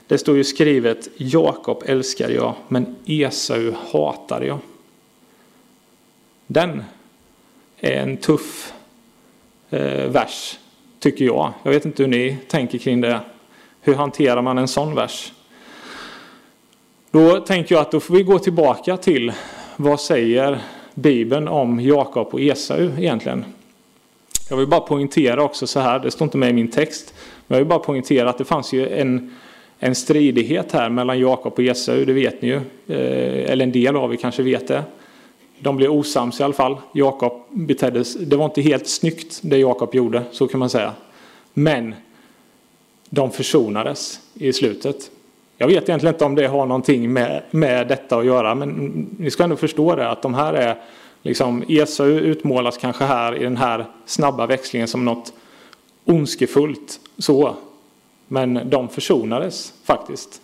Det 0.07 0.19
står 0.19 0.37
ju 0.37 0.45
skrivet 0.45 1.09
Jakob 1.17 1.83
älskar 1.87 2.31
jag, 2.31 2.55
men 2.69 2.97
Esau 3.07 3.73
hatar 3.93 4.41
jag. 4.41 4.59
Den 6.47 6.83
är 7.81 8.03
en 8.03 8.17
tuff 8.17 8.73
eh, 9.71 10.11
vers, 10.11 10.59
tycker 10.99 11.25
jag. 11.25 11.53
Jag 11.63 11.71
vet 11.71 11.85
inte 11.85 12.03
hur 12.03 12.11
ni 12.11 12.37
tänker 12.49 12.79
kring 12.79 13.01
det. 13.01 13.21
Hur 13.81 13.95
hanterar 13.95 14.43
man 14.43 14.59
en 14.59 14.69
sån 14.69 14.95
vers? 14.95 15.33
Då 17.11 17.41
tänker 17.41 17.75
jag 17.75 17.83
att 17.83 17.91
då 17.91 18.01
får 18.01 18.15
vi 18.15 18.23
gå 18.23 18.39
tillbaka 18.39 18.97
till 18.97 19.33
vad 19.77 20.01
säger 20.01 20.59
Bibeln 20.95 21.49
om 21.49 21.81
Jakob 21.81 22.29
och 22.33 22.41
Esau 22.41 22.91
egentligen? 22.99 23.45
Jag 24.51 24.57
vill 24.57 24.67
bara 24.67 24.81
poängtera 24.81 25.43
också 25.43 25.67
så 25.67 25.81
här, 25.81 25.99
det 25.99 26.11
står 26.11 26.25
inte 26.25 26.39
med 26.39 26.51
i 26.51 26.53
min 26.53 26.71
text, 26.71 27.15
men 27.47 27.57
jag 27.57 27.65
vill 27.65 27.69
bara 27.69 27.79
poängtera 27.79 28.31
att 28.31 28.39
det 28.39 28.45
fanns 28.45 28.73
ju 28.73 28.89
en, 28.89 29.35
en 29.79 29.95
stridighet 29.95 30.73
här 30.73 30.91
mellan 30.91 31.19
Jakob 31.19 31.53
och 31.53 31.61
Esau, 31.61 32.05
det 32.05 32.13
vet 32.13 32.43
ni 32.43 32.49
ju. 32.49 32.57
Eh, 32.87 33.51
eller 33.51 33.65
en 33.65 33.73
del 33.73 33.97
av 33.97 34.13
er 34.13 34.17
kanske 34.17 34.43
vet 34.43 34.69
det. 34.69 34.83
De 35.59 35.77
blev 35.77 35.91
osams 35.91 36.41
i 36.41 36.43
alla 36.43 36.55
fall. 36.55 36.77
Jakob 36.93 37.33
beteddes, 37.51 38.15
Det 38.15 38.37
var 38.37 38.45
inte 38.45 38.63
helt 38.63 38.87
snyggt 38.87 39.41
det 39.43 39.59
Jakob 39.59 39.95
gjorde, 39.95 40.23
så 40.31 40.49
kan 40.49 40.61
man 40.61 40.71
säga. 40.71 40.93
Men 41.55 41.95
de 43.11 43.31
försonades 43.31 44.21
i 44.35 44.53
slutet. 44.53 45.11
Jag 45.59 45.67
vet 45.67 45.89
egentligen 45.89 46.15
inte 46.15 46.25
om 46.25 46.35
det 46.35 46.47
har 46.47 46.67
någonting 46.67 47.13
med, 47.13 47.43
med 47.51 47.89
detta 47.89 48.19
att 48.19 48.27
göra, 48.27 48.55
men 48.55 48.71
ni 49.19 49.31
ska 49.31 49.45
ändå 49.45 49.57
förstå 49.57 49.95
det 49.95 50.11
att 50.11 50.23
de 50.23 50.35
här 50.35 50.53
är 50.53 50.77
liksom 51.23 51.65
Esau 51.69 52.07
utmålas 52.07 52.79
kanske 52.79 53.05
här 53.05 53.37
i 53.37 53.45
den 53.45 53.57
här 53.57 53.87
snabba 54.07 54.47
växlingen 54.47 54.89
som 54.89 55.05
något 55.05 55.33
ondskefullt 56.05 57.01
så. 57.19 57.57
Men 58.29 58.71
de 58.71 58.89
försonades 58.89 59.73
faktiskt. 59.85 60.41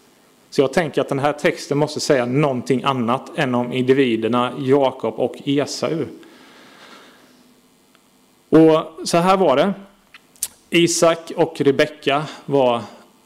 Så 0.53 0.61
jag 0.61 0.73
tänker 0.73 1.01
att 1.01 1.09
den 1.09 1.19
här 1.19 1.33
texten 1.33 1.79
måste 1.79 2.01
säga 2.01 2.27
någonting 2.27 2.83
annat 2.83 3.39
än 3.39 3.55
om 3.55 3.73
individerna 3.73 4.53
Jakob 4.59 5.15
och 5.15 5.35
Esau. 5.45 6.05
Och 8.49 9.09
så 9.09 9.19
här 9.19 9.37
var 9.37 9.57
det. 9.57 9.75
Isak 10.71 11.33
och 11.37 11.61
Rebecka 11.61 12.25
var 12.45 12.81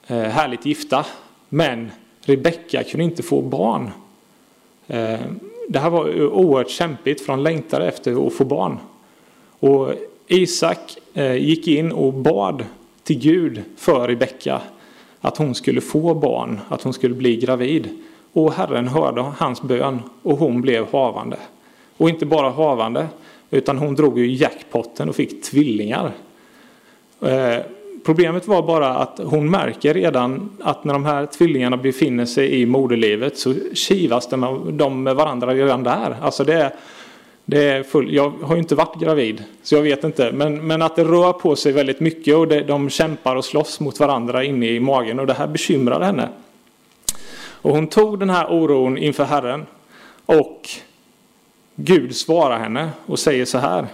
eh, 0.06 0.16
härligt 0.16 0.66
gifta. 0.66 1.06
Men 1.48 1.90
Rebecka 2.20 2.84
kunde 2.84 3.04
inte 3.04 3.22
få 3.22 3.42
barn. 3.42 3.90
Eh, 4.86 5.20
det 5.68 5.78
här 5.78 5.90
var 5.90 6.24
oerhört 6.24 6.70
kämpigt 6.70 7.20
för 7.20 7.32
de 7.32 7.42
längtade 7.42 7.88
efter 7.88 8.26
att 8.26 8.34
få 8.34 8.44
barn. 8.44 8.78
Och 9.60 9.92
Isak 10.26 10.98
eh, 11.14 11.36
gick 11.36 11.68
in 11.68 11.92
och 11.92 12.12
bad 12.12 12.64
till 13.02 13.18
Gud 13.18 13.62
för 13.76 14.08
Rebecka 14.08 14.60
att 15.20 15.36
hon 15.36 15.54
skulle 15.54 15.80
få 15.80 16.14
barn, 16.14 16.60
att 16.68 16.82
hon 16.82 16.92
skulle 16.92 17.14
bli 17.14 17.36
gravid. 17.36 17.88
Och 18.32 18.52
Herren 18.52 18.88
hörde 18.88 19.22
hans 19.36 19.62
bön 19.62 20.02
och 20.22 20.38
hon 20.38 20.60
blev 20.60 20.92
havande. 20.92 21.36
Och 21.96 22.08
inte 22.08 22.26
bara 22.26 22.50
havande, 22.50 23.06
utan 23.50 23.78
hon 23.78 23.94
drog 23.94 24.18
ju 24.18 24.34
jackpotten 24.34 25.08
och 25.08 25.16
fick 25.16 25.42
tvillingar. 25.42 26.12
Eh, 27.20 27.58
problemet 28.04 28.48
var 28.48 28.62
bara 28.62 28.88
att 28.88 29.20
hon 29.24 29.50
märker 29.50 29.94
redan 29.94 30.50
att 30.60 30.84
när 30.84 30.92
de 30.92 31.04
här 31.04 31.26
tvillingarna 31.26 31.76
befinner 31.76 32.24
sig 32.24 32.60
i 32.60 32.66
moderlivet 32.66 33.38
så 33.38 33.54
kivas 33.74 34.28
de 34.72 35.02
med 35.02 35.16
varandra 35.16 35.54
redan 35.54 35.82
där. 35.82 36.16
Alltså 36.22 36.44
det 36.44 36.54
är, 36.54 36.74
det 37.48 37.64
är 37.64 37.82
full, 37.82 38.14
jag 38.14 38.30
har 38.30 38.54
ju 38.54 38.60
inte 38.60 38.74
varit 38.74 39.00
gravid, 39.00 39.44
så 39.62 39.74
jag 39.74 39.82
vet 39.82 40.04
inte. 40.04 40.32
Men, 40.32 40.66
men 40.66 40.82
att 40.82 40.96
det 40.96 41.04
rör 41.04 41.32
på 41.32 41.56
sig 41.56 41.72
väldigt 41.72 42.00
mycket 42.00 42.36
och 42.36 42.48
det, 42.48 42.60
de 42.60 42.90
kämpar 42.90 43.36
och 43.36 43.44
slåss 43.44 43.80
mot 43.80 44.00
varandra 44.00 44.44
inne 44.44 44.66
i 44.66 44.80
magen. 44.80 45.20
Och 45.20 45.26
det 45.26 45.34
här 45.34 45.46
bekymrade 45.46 46.04
henne. 46.04 46.28
Och 47.38 47.70
hon 47.70 47.86
tog 47.86 48.18
den 48.18 48.30
här 48.30 48.52
oron 48.52 48.98
inför 48.98 49.24
Herren. 49.24 49.66
Och 50.26 50.68
Gud 51.74 52.16
svarar 52.16 52.58
henne 52.58 52.90
och 53.06 53.18
säger 53.18 53.44
så 53.44 53.58
här. 53.58 53.86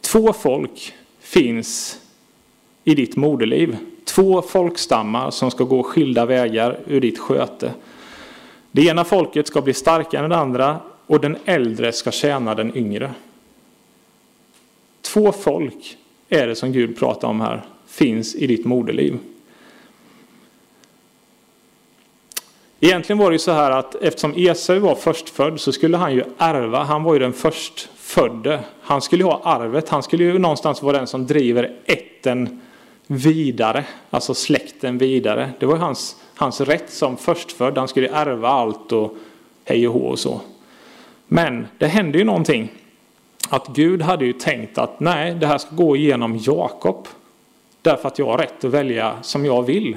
Två 0.00 0.32
folk 0.32 0.94
finns 1.20 2.00
i 2.84 2.94
ditt 2.94 3.16
moderliv. 3.16 3.76
Två 4.04 4.42
folkstammar 4.42 5.30
som 5.30 5.50
ska 5.50 5.64
gå 5.64 5.82
skilda 5.82 6.26
vägar 6.26 6.78
ur 6.86 7.00
ditt 7.00 7.18
sköte. 7.18 7.72
Det 8.70 8.86
ena 8.86 9.04
folket 9.04 9.46
ska 9.46 9.62
bli 9.62 9.74
starkare 9.74 10.24
än 10.24 10.30
det 10.30 10.36
andra 10.36 10.80
och 11.08 11.20
den 11.20 11.36
äldre 11.44 11.92
ska 11.92 12.10
tjäna 12.10 12.54
den 12.54 12.76
yngre. 12.76 13.10
Två 15.00 15.32
folk 15.32 15.96
är 16.28 16.46
det 16.46 16.54
som 16.54 16.72
Gud 16.72 16.98
pratar 16.98 17.28
om 17.28 17.40
här, 17.40 17.64
finns 17.86 18.34
i 18.34 18.46
ditt 18.46 18.64
moderliv. 18.64 19.18
Egentligen 22.80 23.18
var 23.18 23.30
det 23.30 23.34
ju 23.34 23.38
så 23.38 23.52
här 23.52 23.70
att 23.70 23.94
eftersom 23.94 24.34
Esau 24.36 24.78
var 24.78 24.94
förstfödd 24.94 25.60
så 25.60 25.72
skulle 25.72 25.96
han 25.96 26.14
ju 26.14 26.24
ärva. 26.38 26.84
Han 26.84 27.02
var 27.02 27.12
ju 27.12 27.18
den 27.18 27.32
förstfödde. 27.32 28.60
Han 28.80 29.02
skulle 29.02 29.24
ju 29.24 29.30
ha 29.30 29.40
arvet. 29.44 29.88
Han 29.88 30.02
skulle 30.02 30.24
ju 30.24 30.38
någonstans 30.38 30.82
vara 30.82 30.98
den 30.98 31.06
som 31.06 31.26
driver 31.26 31.76
ätten 31.84 32.60
vidare. 33.06 33.84
Alltså 34.10 34.34
släkten 34.34 34.98
vidare. 34.98 35.50
Det 35.58 35.66
var 35.66 35.74
ju 35.74 35.80
hans, 35.80 36.16
hans 36.34 36.60
rätt 36.60 36.90
som 36.90 37.16
förstfödd. 37.16 37.78
Han 37.78 37.88
skulle 37.88 38.08
ärva 38.08 38.48
allt 38.48 38.92
och 38.92 39.14
hej 39.64 39.88
och 39.88 39.94
hå 39.94 40.00
och 40.00 40.18
så. 40.18 40.40
Men 41.28 41.66
det 41.78 41.86
hände 41.86 42.18
ju 42.18 42.24
någonting. 42.24 42.68
Att 43.48 43.66
Gud 43.66 44.02
hade 44.02 44.24
ju 44.24 44.32
tänkt 44.32 44.78
att 44.78 45.00
nej, 45.00 45.34
det 45.34 45.46
här 45.46 45.58
ska 45.58 45.74
gå 45.74 45.96
igenom 45.96 46.38
Jakob. 46.42 47.08
Därför 47.82 48.08
att 48.08 48.18
jag 48.18 48.26
har 48.26 48.38
rätt 48.38 48.64
att 48.64 48.70
välja 48.70 49.16
som 49.22 49.44
jag 49.44 49.62
vill 49.62 49.96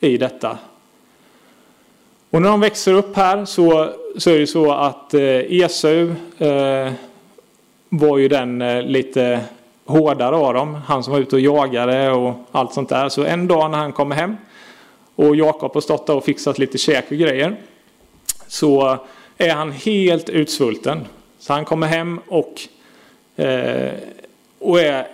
i 0.00 0.16
detta. 0.18 0.58
Och 2.30 2.42
när 2.42 2.48
de 2.48 2.60
växer 2.60 2.92
upp 2.92 3.16
här 3.16 3.44
så, 3.44 3.90
så 4.18 4.30
är 4.30 4.38
det 4.38 4.46
så 4.46 4.72
att 4.72 5.14
eh, 5.14 5.22
Esau 5.60 6.14
eh, 6.38 6.92
var 7.88 8.18
ju 8.18 8.28
den 8.28 8.62
eh, 8.62 8.82
lite 8.82 9.40
hårdare 9.84 10.36
av 10.36 10.54
dem. 10.54 10.74
Han 10.74 11.04
som 11.04 11.12
var 11.12 11.20
ute 11.20 11.36
och 11.36 11.40
jagade 11.40 12.10
och 12.10 12.34
allt 12.52 12.72
sånt 12.72 12.88
där. 12.88 13.08
Så 13.08 13.24
en 13.24 13.48
dag 13.48 13.70
när 13.70 13.78
han 13.78 13.92
kommer 13.92 14.16
hem 14.16 14.36
och 15.16 15.36
Jakob 15.36 15.74
har 15.74 15.80
stått 15.80 16.06
där 16.06 16.16
och 16.16 16.24
fixat 16.24 16.58
lite 16.58 16.78
käk 16.78 17.10
och 17.10 17.16
grejer. 17.16 17.56
Så 18.46 18.98
är 19.38 19.54
han 19.54 19.72
helt 19.72 20.28
utsvulten. 20.28 21.00
Så 21.38 21.52
han 21.52 21.64
kommer 21.64 21.86
hem 21.86 22.20
och, 22.28 22.60
eh, 23.36 23.92
och 24.58 24.80
är 24.80 25.06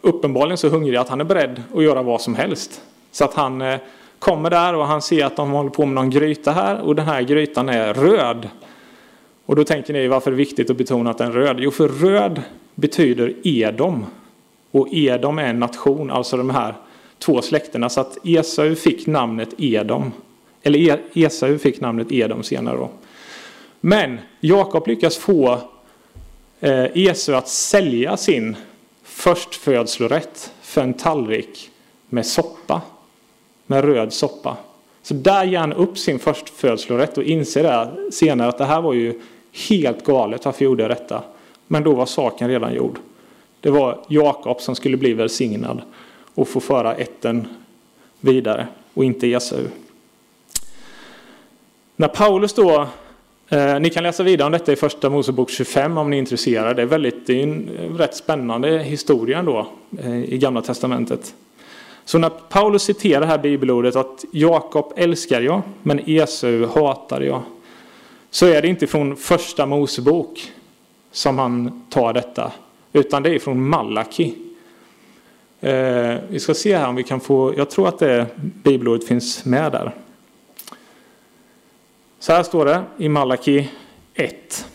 uppenbarligen 0.00 0.58
så 0.58 0.68
hungrig 0.68 0.96
att 0.96 1.08
han 1.08 1.20
är 1.20 1.24
beredd 1.24 1.62
att 1.74 1.82
göra 1.82 2.02
vad 2.02 2.20
som 2.20 2.34
helst. 2.34 2.80
Så 3.10 3.24
att 3.24 3.34
han 3.34 3.60
eh, 3.60 3.78
kommer 4.18 4.50
där 4.50 4.74
och 4.74 4.86
han 4.86 5.02
ser 5.02 5.24
att 5.24 5.36
de 5.36 5.50
håller 5.50 5.70
på 5.70 5.86
med 5.86 5.94
någon 5.94 6.10
gryta 6.10 6.52
här 6.52 6.80
och 6.80 6.94
den 6.94 7.06
här 7.06 7.22
grytan 7.22 7.68
är 7.68 7.94
röd. 7.94 8.48
Och 9.46 9.56
då 9.56 9.64
tänker 9.64 9.92
ni 9.92 10.08
varför 10.08 10.30
är 10.30 10.32
det 10.32 10.36
viktigt 10.36 10.70
att 10.70 10.76
betona 10.76 11.10
att 11.10 11.18
den 11.18 11.28
är 11.28 11.32
röd? 11.32 11.56
Jo, 11.60 11.70
för 11.70 11.88
röd 11.88 12.42
betyder 12.74 13.34
Edom. 13.42 14.06
Och 14.70 14.88
Edom 14.90 15.38
är 15.38 15.46
en 15.46 15.60
nation, 15.60 16.10
alltså 16.10 16.36
de 16.36 16.50
här 16.50 16.74
två 17.18 17.42
släkterna. 17.42 17.88
Så 17.88 18.00
att 18.00 18.18
Esau 18.24 18.74
fick 18.74 19.06
namnet 19.06 19.48
Edom. 19.58 20.12
Eller 20.62 20.78
e-, 20.78 21.00
Esau 21.14 21.58
fick 21.58 21.80
namnet 21.80 22.12
Edom 22.12 22.42
senare 22.42 22.76
då. 22.76 22.90
Men 23.80 24.18
Jakob 24.40 24.86
lyckas 24.86 25.16
få 25.16 25.58
eh, 26.60 26.84
Esau 26.94 27.34
att 27.34 27.48
sälja 27.48 28.16
sin 28.16 28.56
förstfödslorätt 29.02 30.52
för 30.62 30.82
en 30.82 30.94
tallrik 30.94 31.70
med 32.08 32.26
soppa 32.26 32.82
med 33.70 33.84
röd 33.84 34.12
soppa. 34.12 34.56
Så 35.02 35.14
där 35.14 35.44
ger 35.44 35.58
han 35.58 35.72
upp 35.72 35.98
sin 35.98 36.18
förstfödslorätt 36.18 37.18
och 37.18 37.24
inser 37.24 37.62
det 37.62 38.12
senare 38.12 38.48
att 38.48 38.58
det 38.58 38.64
här 38.64 38.80
var 38.80 38.92
ju 38.92 39.20
helt 39.68 40.04
galet 40.04 40.44
varför 40.44 40.64
gjorde 40.64 40.82
jag 40.82 40.90
detta. 40.90 41.22
Men 41.66 41.82
då 41.82 41.94
var 41.94 42.06
saken 42.06 42.48
redan 42.48 42.74
gjord. 42.74 42.98
Det 43.60 43.70
var 43.70 44.04
Jakob 44.08 44.60
som 44.60 44.76
skulle 44.76 44.96
bli 44.96 45.12
välsignad 45.12 45.82
och 46.34 46.48
få 46.48 46.60
föra 46.60 46.94
ätten 46.94 47.48
vidare 48.20 48.68
och 48.94 49.04
inte 49.04 49.26
Esau. 49.26 49.64
När 51.96 52.08
Paulus 52.08 52.52
då, 52.52 52.88
eh, 53.48 53.80
ni 53.80 53.90
kan 53.90 54.02
läsa 54.02 54.22
vidare 54.22 54.46
om 54.46 54.52
detta 54.52 54.72
i 54.72 54.76
första 54.76 55.10
Mosebok 55.10 55.50
25 55.50 55.98
om 55.98 56.10
ni 56.10 56.16
är 56.16 56.18
intresserade. 56.18 56.74
Det 56.74 56.82
är, 56.82 56.86
väldigt, 56.86 57.26
det 57.26 57.38
är 57.38 57.42
en 57.42 57.70
rätt 57.98 58.16
spännande 58.16 58.78
historia 58.78 59.38
ändå, 59.38 59.66
eh, 59.98 60.24
i 60.24 60.38
Gamla 60.38 60.62
Testamentet. 60.62 61.34
Så 62.04 62.18
när 62.18 62.28
Paulus 62.28 62.82
citerar 62.82 63.20
det 63.20 63.26
här 63.26 63.38
bibelordet 63.38 63.96
att 63.96 64.24
Jakob 64.32 64.92
älskar 64.96 65.40
jag, 65.40 65.62
men 65.82 66.00
Esau 66.06 66.66
hatar 66.66 67.20
jag. 67.20 67.42
Så 68.30 68.46
är 68.46 68.62
det 68.62 68.68
inte 68.68 68.86
från 68.86 69.16
första 69.16 69.66
Mosebok 69.66 70.52
som 71.12 71.38
han 71.38 71.82
tar 71.90 72.12
detta, 72.12 72.52
utan 72.92 73.22
det 73.22 73.34
är 73.34 73.38
från 73.38 73.68
Malaki. 73.68 74.34
Eh, 75.60 76.14
vi 76.28 76.40
ska 76.40 76.54
se 76.54 76.76
här 76.76 76.88
om 76.88 76.94
vi 76.94 77.02
kan 77.02 77.20
få, 77.20 77.54
jag 77.56 77.70
tror 77.70 77.88
att 77.88 77.98
det 77.98 78.26
bibelordet 78.36 79.08
finns 79.08 79.44
med 79.44 79.72
där. 79.72 79.94
Så 82.20 82.32
här 82.32 82.42
står 82.42 82.64
det 82.64 82.82
i 82.96 83.08
Malaki 83.08 83.68
1. 84.14 84.66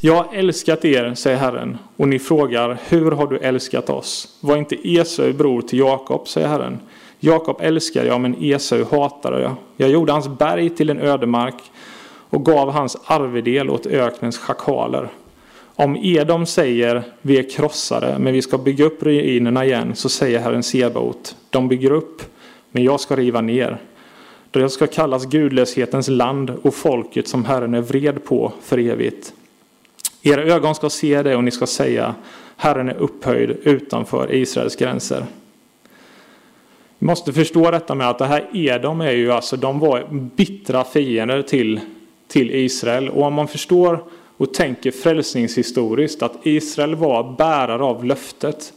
Jag 0.00 0.14
har 0.14 0.26
älskat 0.34 0.84
er, 0.84 1.14
säger 1.14 1.36
Herren, 1.36 1.78
och 1.96 2.08
ni 2.08 2.18
frågar, 2.18 2.78
hur 2.88 3.10
har 3.10 3.26
du 3.26 3.38
älskat 3.38 3.90
oss? 3.90 4.38
Var 4.40 4.56
inte 4.56 4.88
Esau 4.88 5.32
bror 5.32 5.62
till 5.62 5.78
Jakob, 5.78 6.28
säger 6.28 6.48
Herren. 6.48 6.80
Jakob 7.20 7.56
älskar 7.60 8.04
jag, 8.04 8.20
men 8.20 8.36
Esau 8.40 8.84
hatar 8.90 9.40
jag. 9.40 9.54
Jag 9.76 9.90
gjorde 9.90 10.12
hans 10.12 10.28
berg 10.28 10.70
till 10.70 10.90
en 10.90 10.98
ödemark 10.98 11.54
och 12.30 12.44
gav 12.44 12.70
hans 12.70 12.96
arvedel 13.04 13.70
åt 13.70 13.86
öknens 13.86 14.38
schakaler. 14.38 15.08
Om 15.64 15.96
Edom 15.96 16.46
säger, 16.46 17.02
vi 17.22 17.38
är 17.38 17.50
krossade, 17.50 18.18
men 18.18 18.32
vi 18.32 18.42
ska 18.42 18.58
bygga 18.58 18.84
upp 18.84 19.02
ruinerna 19.02 19.64
igen, 19.64 19.96
så 19.96 20.08
säger 20.08 20.38
Herren 20.38 20.62
Sebaot, 20.62 21.36
de 21.50 21.68
bygger 21.68 21.90
upp, 21.90 22.22
men 22.72 22.84
jag 22.84 23.00
ska 23.00 23.16
riva 23.16 23.40
ner. 23.40 23.80
Det 24.50 24.70
ska 24.70 24.86
kallas 24.86 25.26
gudlöshetens 25.26 26.08
land 26.08 26.50
och 26.62 26.74
folket 26.74 27.28
som 27.28 27.44
Herren 27.44 27.74
är 27.74 27.80
vred 27.80 28.24
på 28.24 28.52
för 28.62 28.78
evigt. 28.78 29.32
Era 30.22 30.42
ögon 30.42 30.74
ska 30.74 30.90
se 30.90 31.22
det 31.22 31.36
och 31.36 31.44
ni 31.44 31.50
ska 31.50 31.66
säga 31.66 32.14
Herren 32.56 32.88
är 32.88 32.94
upphöjd 32.94 33.50
utanför 33.50 34.34
Israels 34.34 34.76
gränser. 34.76 35.26
Vi 36.98 37.06
måste 37.06 37.32
förstå 37.32 37.70
detta 37.70 37.94
med 37.94 38.08
att 38.08 38.18
det 38.18 38.26
här 38.26 38.50
Edom 38.52 39.00
är 39.00 39.12
ju 39.12 39.32
alltså, 39.32 39.56
de 39.56 39.78
var 39.78 40.06
bittra 40.10 40.84
fiender 40.84 41.42
till, 41.42 41.80
till 42.28 42.50
Israel. 42.50 43.08
Och 43.08 43.22
om 43.22 43.34
man 43.34 43.48
förstår 43.48 44.04
och 44.36 44.54
tänker 44.54 44.90
frälsningshistoriskt 44.90 46.22
att 46.22 46.36
Israel 46.42 46.94
var 46.94 47.34
bärare 47.38 47.82
av 47.82 48.04
löftet. 48.04 48.72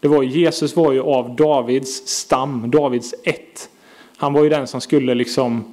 Det 0.00 0.08
var, 0.08 0.22
Jesus 0.22 0.76
var 0.76 0.92
ju 0.92 1.02
av 1.02 1.36
Davids 1.36 2.06
stam, 2.06 2.70
Davids 2.70 3.14
ett. 3.24 3.68
Han 4.20 4.32
var 4.32 4.42
ju 4.42 4.48
den 4.48 4.66
som 4.66 4.80
skulle 4.80 5.14
liksom, 5.14 5.64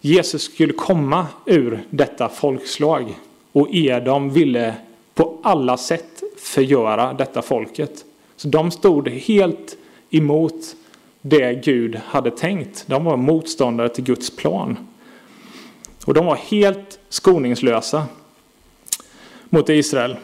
Jesus 0.00 0.42
skulle 0.42 0.72
komma 0.72 1.26
ur 1.46 1.84
detta 1.90 2.28
folkslag. 2.28 3.18
Och 3.52 3.68
Edom 3.70 4.30
ville 4.30 4.74
på 5.14 5.38
alla 5.42 5.76
sätt 5.76 6.22
förgöra 6.36 7.12
detta 7.12 7.42
folket. 7.42 8.04
Så 8.36 8.48
de 8.48 8.70
stod 8.70 9.08
helt 9.08 9.76
emot 10.10 10.76
det 11.20 11.64
Gud 11.64 12.00
hade 12.06 12.30
tänkt. 12.30 12.84
De 12.86 13.04
var 13.04 13.16
motståndare 13.16 13.88
till 13.88 14.04
Guds 14.04 14.36
plan. 14.36 14.76
Och 16.04 16.14
de 16.14 16.26
var 16.26 16.36
helt 16.36 16.98
skoningslösa 17.08 18.04
mot 19.48 19.68
Israel. 19.68 20.16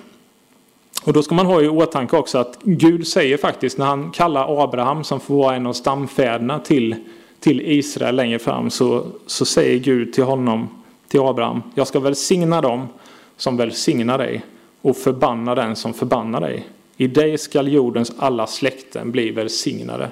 Och 1.05 1.13
då 1.13 1.23
ska 1.23 1.35
man 1.35 1.47
ha 1.47 1.63
i 1.63 1.69
åtanke 1.69 2.17
också 2.17 2.39
att 2.39 2.59
Gud 2.63 3.07
säger 3.07 3.37
faktiskt 3.37 3.79
när 3.79 3.87
han 3.87 4.11
kallar 4.11 4.65
Abraham 4.65 5.05
som 5.05 5.21
får 5.21 5.37
vara 5.37 5.57
en 5.57 5.67
av 5.67 5.73
stamfäderna 5.73 6.59
till, 6.59 6.97
till 7.45 7.61
Israel 7.61 8.17
längre 8.17 8.39
fram 8.39 8.71
så, 8.71 9.07
så 9.27 9.45
säger 9.45 9.79
Gud 9.79 10.13
till 10.13 10.25
honom, 10.25 10.69
till 11.09 11.21
Abraham, 11.21 11.63
jag 11.75 11.87
ska 11.87 12.01
välsigna 12.01 12.61
dem 12.61 12.89
som 13.37 13.57
välsignar 13.57 14.19
dig 14.19 14.45
och 14.83 14.97
förbanna 14.97 15.55
den 15.55 15.77
som 15.77 15.95
förbannar 15.95 16.41
dig. 16.41 16.69
I 16.97 17.07
dig 17.07 17.39
skall 17.39 17.73
jordens 17.73 18.13
alla 18.19 18.47
släkten 18.47 19.11
bli 19.11 19.31
välsignade. 19.31 20.11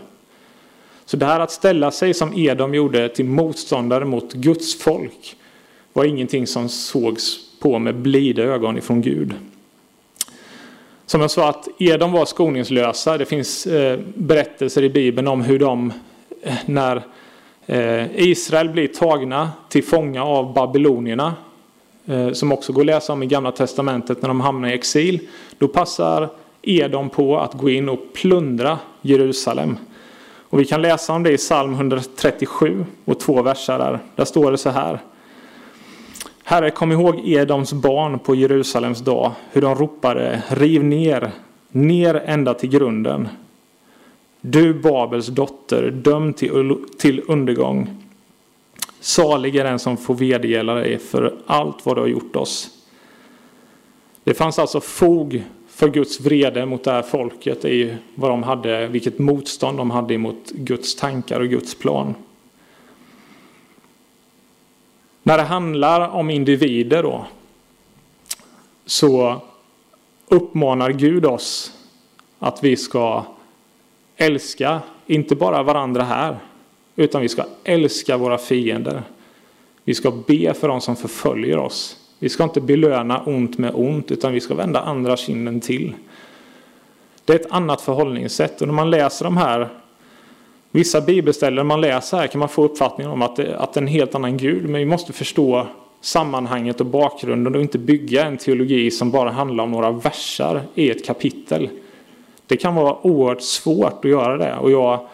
Så 1.05 1.16
det 1.16 1.27
här 1.27 1.40
att 1.40 1.51
ställa 1.51 1.90
sig 1.90 2.14
som 2.14 2.38
Edom 2.38 2.75
gjorde 2.75 3.09
till 3.09 3.25
motståndare 3.25 4.05
mot 4.05 4.33
Guds 4.33 4.79
folk 4.79 5.37
var 5.92 6.05
ingenting 6.05 6.47
som 6.47 6.68
sågs 6.68 7.38
på 7.61 7.79
med 7.79 7.95
blida 7.95 8.42
ögon 8.42 8.79
ifrån 8.79 9.03
Gud. 9.03 9.35
Som 11.07 11.21
jag 11.21 11.31
sa 11.31 11.49
att 11.49 11.68
Edom 11.79 12.12
var 12.12 12.25
skoningslösa. 12.25 13.18
Det 13.18 13.27
finns 13.27 13.66
eh, 13.66 14.01
berättelser 14.14 14.83
i 14.83 14.90
Bibeln 14.90 15.29
om 15.29 15.42
hur 15.42 15.59
de 15.59 15.92
eh, 16.42 16.55
när 16.66 17.03
Eh, 17.73 18.07
Israel 18.15 18.69
blir 18.69 18.89
tagna 18.89 19.51
till 19.69 19.85
fånga 19.85 20.25
av 20.25 20.55
babylonierna 20.55 21.35
eh, 22.07 22.33
som 22.33 22.53
också 22.53 22.73
går 22.73 22.83
att 22.83 22.87
läsa 22.87 23.13
om 23.13 23.23
i 23.23 23.27
Gamla 23.27 23.53
Testamentet 23.53 24.23
när 24.23 24.29
de 24.29 24.41
hamnar 24.41 24.69
i 24.69 24.73
exil. 24.73 25.29
Då 25.59 25.69
passar 25.69 26.29
Edom 26.63 27.11
på 27.11 27.39
att 27.39 27.55
gå 27.55 27.71
in 27.71 27.89
och 27.89 27.99
plundra 28.15 28.79
Jerusalem. 29.03 29.77
Och 30.41 30.61
vi 30.61 30.65
kan 30.65 30.83
läsa 30.83 31.13
om 31.13 31.23
det 31.23 31.33
i 31.33 31.37
psalm 31.37 31.75
137 31.75 32.85
och 33.05 33.21
två 33.21 33.43
verser 33.43 33.79
där. 33.79 33.99
Där 34.17 34.25
står 34.25 34.51
det 34.51 34.59
så 34.59 34.71
här. 34.71 35.01
Herre, 36.45 36.71
kom 36.71 36.93
ihåg 36.93 37.29
Edoms 37.29 37.73
barn 37.73 38.19
på 38.19 38.35
Jerusalems 38.35 39.01
dag, 39.01 39.33
hur 39.53 39.61
de 39.61 39.75
ropade 39.75 40.43
riv 40.49 40.85
ner, 40.85 41.31
ner 41.71 42.23
ända 42.27 42.55
till 42.55 42.71
grunden. 42.71 43.29
Du 44.44 44.74
Babels 44.74 45.26
dotter, 45.26 45.90
dömd 45.90 46.37
till 46.98 47.22
undergång. 47.28 48.02
Salig 49.00 49.57
är 49.57 49.64
den 49.64 49.78
som 49.78 49.96
får 49.96 50.14
vedergälla 50.14 50.74
dig 50.74 50.98
för 50.98 51.37
allt 51.46 51.87
vad 51.87 51.96
du 51.96 52.00
har 52.00 52.09
gjort 52.09 52.37
oss. 52.37 52.70
Det 54.24 54.35
fanns 54.35 54.59
alltså 54.59 54.81
fog 54.81 55.44
för 55.68 55.88
Guds 55.88 56.20
vrede 56.20 56.66
mot 56.66 56.85
det 56.85 56.90
här 56.90 57.02
folket 57.02 57.64
i 57.64 57.96
vad 58.14 58.31
de 58.31 58.42
hade, 58.42 58.87
vilket 58.87 59.18
motstånd 59.18 59.78
de 59.78 59.90
hade 59.90 60.14
emot 60.14 60.50
Guds 60.50 60.94
tankar 60.94 61.40
och 61.40 61.48
Guds 61.48 61.74
plan. 61.74 62.14
När 65.22 65.38
det 65.38 65.44
handlar 65.44 66.09
om 66.09 66.31
individer 66.31 67.02
då 67.02 67.26
så 68.87 69.40
uppmanar 70.28 70.90
Gud 70.90 71.26
oss 71.26 71.72
att 72.38 72.64
vi 72.64 72.76
ska 72.76 73.24
älska, 74.23 74.81
inte 75.07 75.37
bara 75.37 75.63
varandra 75.63 76.03
här, 76.03 76.39
utan 76.97 77.23
vi 77.23 77.29
ska 77.29 77.45
älska 77.65 78.17
våra 78.17 78.39
fiender. 78.39 79.03
Vi 79.85 79.95
ska 79.95 80.11
be 80.11 80.55
för 80.55 80.69
dem 80.69 80.81
som 80.81 80.97
förföljer 80.97 81.59
oss. 81.59 81.97
Vi 82.19 82.29
ska 82.29 82.45
inte 82.45 82.61
belöna 82.61 83.23
ont 83.23 83.59
med 83.59 83.73
ont, 83.75 84.11
utan 84.11 84.33
vi 84.33 84.41
ska 84.41 84.55
vända 84.55 84.81
andra 84.81 85.17
kinden 85.17 85.61
till. 85.61 85.95
Det 87.25 87.33
är 87.33 87.37
ett 87.37 87.53
annat 87.53 87.81
förhållningssätt. 87.81 88.61
Och 88.61 88.69
när 88.69 88.75
man 88.75 88.91
läser 88.91 89.25
de 89.25 89.37
här, 89.37 89.69
vissa 90.71 91.01
bibelställen 91.01 91.67
man 91.67 91.81
läser 91.81 92.17
här 92.17 92.27
kan 92.27 92.39
man 92.39 92.49
få 92.49 92.65
uppfattningen 92.65 93.13
om 93.13 93.23
att 93.23 93.37
det, 93.37 93.59
att 93.59 93.73
det 93.75 93.79
är 93.79 93.83
en 93.83 93.89
helt 93.89 94.15
annan 94.15 94.37
Gud. 94.37 94.63
Men 94.63 94.79
vi 94.79 94.85
måste 94.85 95.13
förstå 95.13 95.67
sammanhanget 96.01 96.81
och 96.81 96.87
bakgrunden 96.87 97.55
och 97.55 97.61
inte 97.61 97.79
bygga 97.79 98.25
en 98.25 98.37
teologi 98.37 98.91
som 98.91 99.11
bara 99.11 99.31
handlar 99.31 99.65
om 99.65 99.71
några 99.71 99.91
versar 99.91 100.63
i 100.75 100.91
ett 100.91 101.07
kapitel. 101.07 101.71
Det 102.53 102.57
kan 102.57 102.75
vara 102.75 103.07
oerhört 103.07 103.43
svårt 103.43 104.05
att 104.05 104.11
göra 104.11 104.37
det. 104.37 104.57
Och 104.57 104.71
jag, 104.71 105.07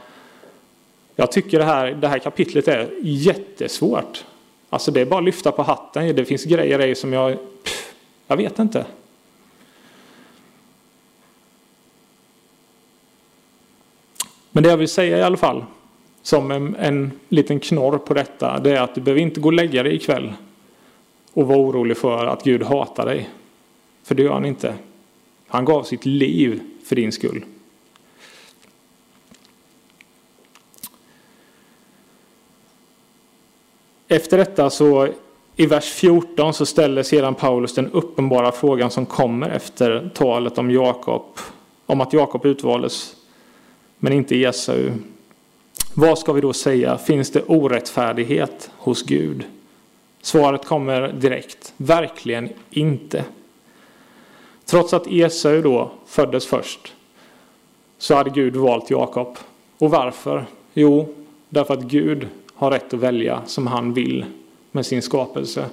jag 1.16 1.32
tycker 1.32 1.58
det 1.58 1.64
här, 1.64 1.90
det 1.90 2.08
här 2.08 2.18
kapitlet 2.18 2.68
är 2.68 2.90
jättesvårt. 3.02 4.24
Alltså 4.70 4.90
det 4.90 5.00
är 5.00 5.04
bara 5.04 5.18
att 5.18 5.24
lyfta 5.24 5.52
på 5.52 5.62
hatten. 5.62 6.16
Det 6.16 6.24
finns 6.24 6.44
grejer 6.44 6.86
i 6.86 6.94
som 6.94 7.12
jag... 7.12 7.36
Pff, 7.64 7.94
jag 8.26 8.36
vet 8.36 8.58
inte. 8.58 8.86
Men 14.50 14.62
det 14.62 14.68
jag 14.68 14.76
vill 14.76 14.88
säga 14.88 15.18
i 15.18 15.22
alla 15.22 15.36
fall, 15.36 15.64
som 16.22 16.50
en, 16.50 16.76
en 16.76 17.10
liten 17.28 17.60
knorr 17.60 17.98
på 17.98 18.14
detta, 18.14 18.58
det 18.58 18.70
är 18.70 18.80
att 18.80 18.94
du 18.94 19.00
behöver 19.00 19.20
inte 19.20 19.40
gå 19.40 19.48
och 19.48 19.52
lägga 19.52 19.82
dig 19.82 19.94
ikväll 19.94 20.32
och 21.32 21.46
vara 21.46 21.58
orolig 21.58 21.96
för 21.96 22.26
att 22.26 22.44
Gud 22.44 22.62
hatar 22.62 23.06
dig. 23.06 23.28
För 24.04 24.14
det 24.14 24.22
gör 24.22 24.32
han 24.32 24.44
inte. 24.44 24.74
Han 25.48 25.64
gav 25.64 25.82
sitt 25.82 26.06
liv 26.06 26.60
för 26.88 26.96
din 26.96 27.12
skull. 27.12 27.44
Efter 34.08 34.38
detta 34.38 34.70
så 34.70 35.08
i 35.56 35.66
vers 35.66 35.84
14 35.84 36.54
så 36.54 36.66
ställer 36.66 37.02
sedan 37.02 37.34
Paulus 37.34 37.74
den 37.74 37.90
uppenbara 37.90 38.52
frågan 38.52 38.90
som 38.90 39.06
kommer 39.06 39.50
efter 39.50 40.10
talet 40.14 40.58
om 40.58 40.70
Jakob, 40.70 41.22
om 41.86 42.00
att 42.00 42.12
Jakob 42.12 42.46
utvaldes 42.46 43.16
men 43.98 44.12
inte 44.12 44.36
Esau. 44.36 44.90
Vad 45.94 46.18
ska 46.18 46.32
vi 46.32 46.40
då 46.40 46.52
säga? 46.52 46.98
Finns 46.98 47.30
det 47.30 47.42
orättfärdighet 47.42 48.70
hos 48.76 49.02
Gud? 49.02 49.44
Svaret 50.22 50.64
kommer 50.64 51.12
direkt. 51.12 51.74
Verkligen 51.76 52.48
inte. 52.70 53.24
Trots 54.70 54.94
att 54.94 55.06
Esau 55.06 55.62
då 55.62 55.90
föddes 56.06 56.46
först 56.46 56.94
så 57.98 58.14
hade 58.14 58.30
Gud 58.30 58.56
valt 58.56 58.90
Jakob. 58.90 59.38
Och 59.78 59.90
varför? 59.90 60.46
Jo, 60.74 61.14
därför 61.48 61.74
att 61.74 61.82
Gud 61.82 62.28
har 62.54 62.70
rätt 62.70 62.94
att 62.94 63.00
välja 63.00 63.42
som 63.46 63.66
han 63.66 63.94
vill 63.94 64.24
med 64.72 64.86
sin 64.86 65.02
skapelse. 65.02 65.64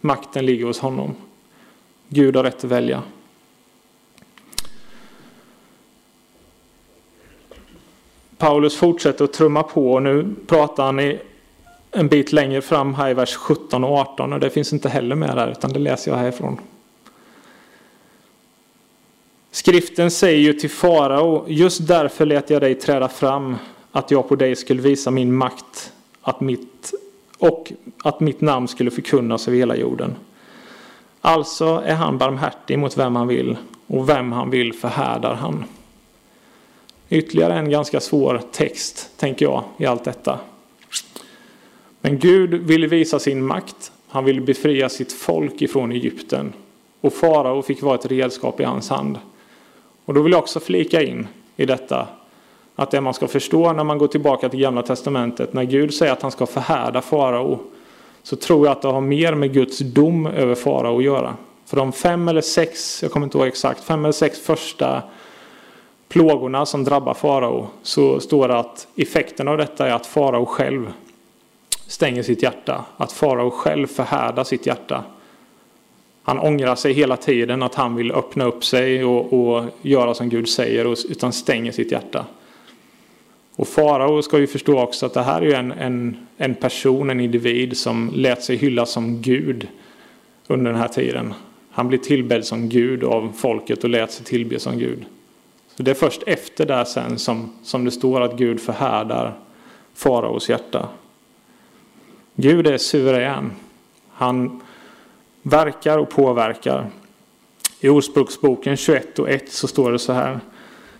Makten 0.00 0.46
ligger 0.46 0.66
hos 0.66 0.78
honom. 0.78 1.14
Gud 2.08 2.36
har 2.36 2.44
rätt 2.44 2.64
att 2.64 2.70
välja. 2.70 3.02
Paulus 8.38 8.76
fortsätter 8.76 9.24
att 9.24 9.32
trumma 9.32 9.62
på 9.62 9.92
och 9.92 10.02
nu 10.02 10.34
pratar 10.46 10.84
han 10.84 11.18
en 11.90 12.08
bit 12.08 12.32
längre 12.32 12.62
fram 12.62 12.94
här 12.94 13.10
i 13.10 13.14
vers 13.14 13.34
17 13.34 13.84
och 13.84 13.98
18 13.98 14.32
och 14.32 14.40
det 14.40 14.50
finns 14.50 14.72
inte 14.72 14.88
heller 14.88 15.16
med 15.16 15.36
där 15.36 15.50
utan 15.50 15.72
det 15.72 15.78
läser 15.78 16.10
jag 16.10 16.18
härifrån. 16.18 16.60
Skriften 19.50 20.10
säger 20.10 20.38
ju 20.38 20.52
till 20.52 20.70
farao, 20.70 21.44
just 21.48 21.86
därför 21.86 22.26
lät 22.26 22.50
jag 22.50 22.62
dig 22.62 22.74
träda 22.74 23.08
fram 23.08 23.56
att 23.92 24.10
jag 24.10 24.28
på 24.28 24.36
dig 24.36 24.56
skulle 24.56 24.82
visa 24.82 25.10
min 25.10 25.34
makt 25.34 25.92
att 26.22 26.40
mitt, 26.40 26.92
och 27.38 27.72
att 28.04 28.20
mitt 28.20 28.40
namn 28.40 28.68
skulle 28.68 28.90
förkunnas 28.90 29.48
över 29.48 29.58
hela 29.58 29.76
jorden. 29.76 30.14
Alltså 31.20 31.82
är 31.86 31.94
han 31.94 32.18
barmhärtig 32.18 32.78
mot 32.78 32.98
vem 32.98 33.16
han 33.16 33.28
vill 33.28 33.56
och 33.86 34.08
vem 34.08 34.32
han 34.32 34.50
vill 34.50 34.72
förhärdar 34.72 35.34
han. 35.34 35.64
Ytterligare 37.08 37.54
en 37.54 37.70
ganska 37.70 38.00
svår 38.00 38.42
text, 38.52 39.10
tänker 39.16 39.46
jag, 39.46 39.64
i 39.76 39.86
allt 39.86 40.04
detta. 40.04 40.38
Men 42.00 42.18
Gud 42.18 42.54
ville 42.54 42.86
visa 42.86 43.18
sin 43.18 43.46
makt. 43.46 43.92
Han 44.08 44.24
ville 44.24 44.40
befria 44.40 44.88
sitt 44.88 45.12
folk 45.12 45.62
ifrån 45.62 45.92
Egypten. 45.92 46.52
Och 47.00 47.12
farao 47.12 47.62
fick 47.62 47.82
vara 47.82 47.94
ett 47.94 48.06
redskap 48.06 48.60
i 48.60 48.64
hans 48.64 48.90
hand. 48.90 49.18
Och 50.10 50.14
då 50.14 50.22
vill 50.22 50.32
jag 50.32 50.38
också 50.38 50.60
flika 50.60 51.02
in 51.02 51.28
i 51.56 51.66
detta 51.66 52.08
att 52.76 52.90
det 52.90 53.00
man 53.00 53.14
ska 53.14 53.28
förstå 53.28 53.72
när 53.72 53.84
man 53.84 53.98
går 53.98 54.06
tillbaka 54.06 54.48
till 54.48 54.60
Gamla 54.60 54.82
Testamentet, 54.82 55.52
när 55.52 55.64
Gud 55.64 55.94
säger 55.94 56.12
att 56.12 56.22
han 56.22 56.30
ska 56.30 56.46
förhärda 56.46 57.02
farao, 57.02 57.58
så 58.22 58.36
tror 58.36 58.66
jag 58.66 58.72
att 58.72 58.82
det 58.82 58.88
har 58.88 59.00
mer 59.00 59.34
med 59.34 59.52
Guds 59.52 59.78
dom 59.78 60.26
över 60.26 60.54
farao 60.54 60.98
att 60.98 61.04
göra. 61.04 61.36
För 61.66 61.76
de 61.76 61.92
fem 61.92 62.28
eller 62.28 62.40
sex, 62.40 63.02
jag 63.02 63.12
kommer 63.12 63.26
inte 63.26 63.38
ihåg 63.38 63.46
exakt, 63.46 63.84
fem 63.84 64.04
eller 64.04 64.12
sex 64.12 64.40
första 64.40 65.02
plågorna 66.08 66.66
som 66.66 66.84
drabbar 66.84 67.14
farao, 67.14 67.66
så 67.82 68.20
står 68.20 68.48
det 68.48 68.58
att 68.58 68.86
effekten 68.96 69.48
av 69.48 69.58
detta 69.58 69.88
är 69.88 69.92
att 69.92 70.06
farao 70.06 70.46
själv 70.46 70.92
stänger 71.86 72.22
sitt 72.22 72.42
hjärta, 72.42 72.84
att 72.96 73.12
farao 73.12 73.50
själv 73.50 73.86
förhärdar 73.86 74.44
sitt 74.44 74.66
hjärta. 74.66 75.04
Han 76.30 76.38
ångrar 76.38 76.74
sig 76.74 76.92
hela 76.92 77.16
tiden 77.16 77.62
att 77.62 77.74
han 77.74 77.96
vill 77.96 78.12
öppna 78.12 78.44
upp 78.44 78.64
sig 78.64 79.04
och, 79.04 79.32
och 79.32 79.64
göra 79.82 80.14
som 80.14 80.28
Gud 80.28 80.48
säger, 80.48 81.10
utan 81.10 81.32
stänger 81.32 81.72
sitt 81.72 81.92
hjärta. 81.92 82.26
Och 83.56 83.68
farao 83.68 84.22
ska 84.22 84.38
ju 84.38 84.46
förstå 84.46 84.80
också 84.80 85.06
att 85.06 85.14
det 85.14 85.22
här 85.22 85.42
är 85.42 85.54
en, 85.54 85.72
en, 85.72 86.16
en 86.36 86.54
person, 86.54 87.10
en 87.10 87.20
individ 87.20 87.76
som 87.76 88.10
lät 88.14 88.42
sig 88.42 88.56
hyllas 88.56 88.90
som 88.90 89.22
Gud 89.22 89.68
under 90.46 90.70
den 90.70 90.80
här 90.80 90.88
tiden. 90.88 91.34
Han 91.70 91.88
blev 91.88 91.98
tillbedd 91.98 92.44
som 92.44 92.68
Gud 92.68 93.04
av 93.04 93.32
folket 93.36 93.84
och 93.84 93.90
lät 93.90 94.12
sig 94.12 94.24
tillbe 94.26 94.58
som 94.58 94.78
Gud. 94.78 95.04
Så 95.76 95.82
det 95.82 95.90
är 95.90 95.94
först 95.94 96.22
efter 96.26 96.66
det 96.66 96.84
sen 96.86 97.18
som, 97.18 97.52
som 97.62 97.84
det 97.84 97.90
står 97.90 98.20
att 98.20 98.36
Gud 98.36 98.60
förhärdar 98.60 99.34
faraos 99.94 100.48
hjärta. 100.48 100.88
Gud 102.34 102.66
är 102.66 102.78
suverän. 102.78 103.52
Han 104.08 104.60
verkar 105.42 105.98
och 105.98 106.10
påverkar. 106.10 106.90
I 107.80 107.88
Ordspråksboken 107.88 108.76
21 108.76 109.18
och 109.18 109.30
1 109.30 109.52
så 109.52 109.68
står 109.68 109.92
det 109.92 109.98
så 109.98 110.12
här. 110.12 110.40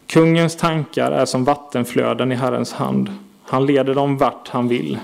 Kungens 0.06 0.56
tankar 0.56 1.10
är 1.10 1.24
som 1.24 1.44
vattenflöden 1.44 2.32
i 2.32 2.34
Herrens 2.34 2.72
hand. 2.72 3.14
Han 3.42 3.66
leder 3.66 3.94
dem 3.94 4.18
vart 4.18 4.48
han 4.48 4.68
vill. 4.68 4.98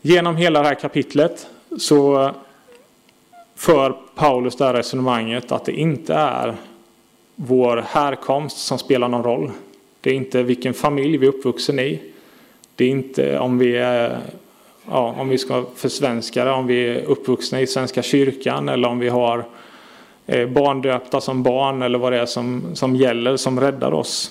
Genom 0.00 0.36
hela 0.36 0.62
det 0.62 0.68
här 0.68 0.74
kapitlet 0.74 1.46
så 1.78 2.30
för 3.54 3.96
Paulus 4.14 4.56
det 4.56 4.64
här 4.64 4.74
resonemanget 4.74 5.52
att 5.52 5.64
det 5.64 5.72
inte 5.72 6.14
är 6.14 6.56
vår 7.36 7.84
härkomst 7.88 8.58
som 8.58 8.78
spelar 8.78 9.08
någon 9.08 9.22
roll. 9.22 9.50
Det 10.00 10.10
är 10.10 10.14
inte 10.14 10.42
vilken 10.42 10.74
familj 10.74 11.16
vi 11.16 11.26
är 11.26 11.30
uppvuxen 11.30 11.78
i. 11.78 12.11
Det 12.82 12.86
är 12.86 12.90
inte 12.90 13.38
om 13.38 13.58
vi 13.58 13.76
är 13.76 14.18
ja, 14.90 15.14
om 15.18 15.28
vi 15.28 15.38
ska 15.38 15.64
försvenska 15.74 16.44
det, 16.44 16.50
om 16.50 16.66
vi 16.66 16.88
är 16.88 17.04
uppvuxna 17.04 17.60
i 17.60 17.66
Svenska 17.66 18.02
kyrkan 18.02 18.68
eller 18.68 18.88
om 18.88 18.98
vi 18.98 19.08
har 19.08 19.44
eh, 20.26 20.48
barndöpta 20.48 21.20
som 21.20 21.42
barn 21.42 21.82
eller 21.82 21.98
vad 21.98 22.12
det 22.12 22.18
är 22.18 22.26
som, 22.26 22.62
som 22.74 22.96
gäller 22.96 23.36
som 23.36 23.60
räddar 23.60 23.92
oss. 23.92 24.30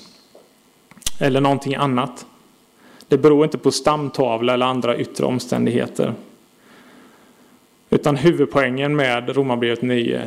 Eller 1.19 1.41
någonting 1.41 1.75
annat. 1.75 2.25
Det 3.07 3.17
beror 3.17 3.43
inte 3.43 3.57
på 3.57 3.71
stamtavla 3.71 4.53
eller 4.53 4.65
andra 4.65 4.97
yttre 4.97 5.25
omständigheter. 5.25 6.13
Utan 7.89 8.15
huvudpoängen 8.15 8.95
med 8.95 9.35
Romarbrevet 9.35 9.81
9 9.81 10.21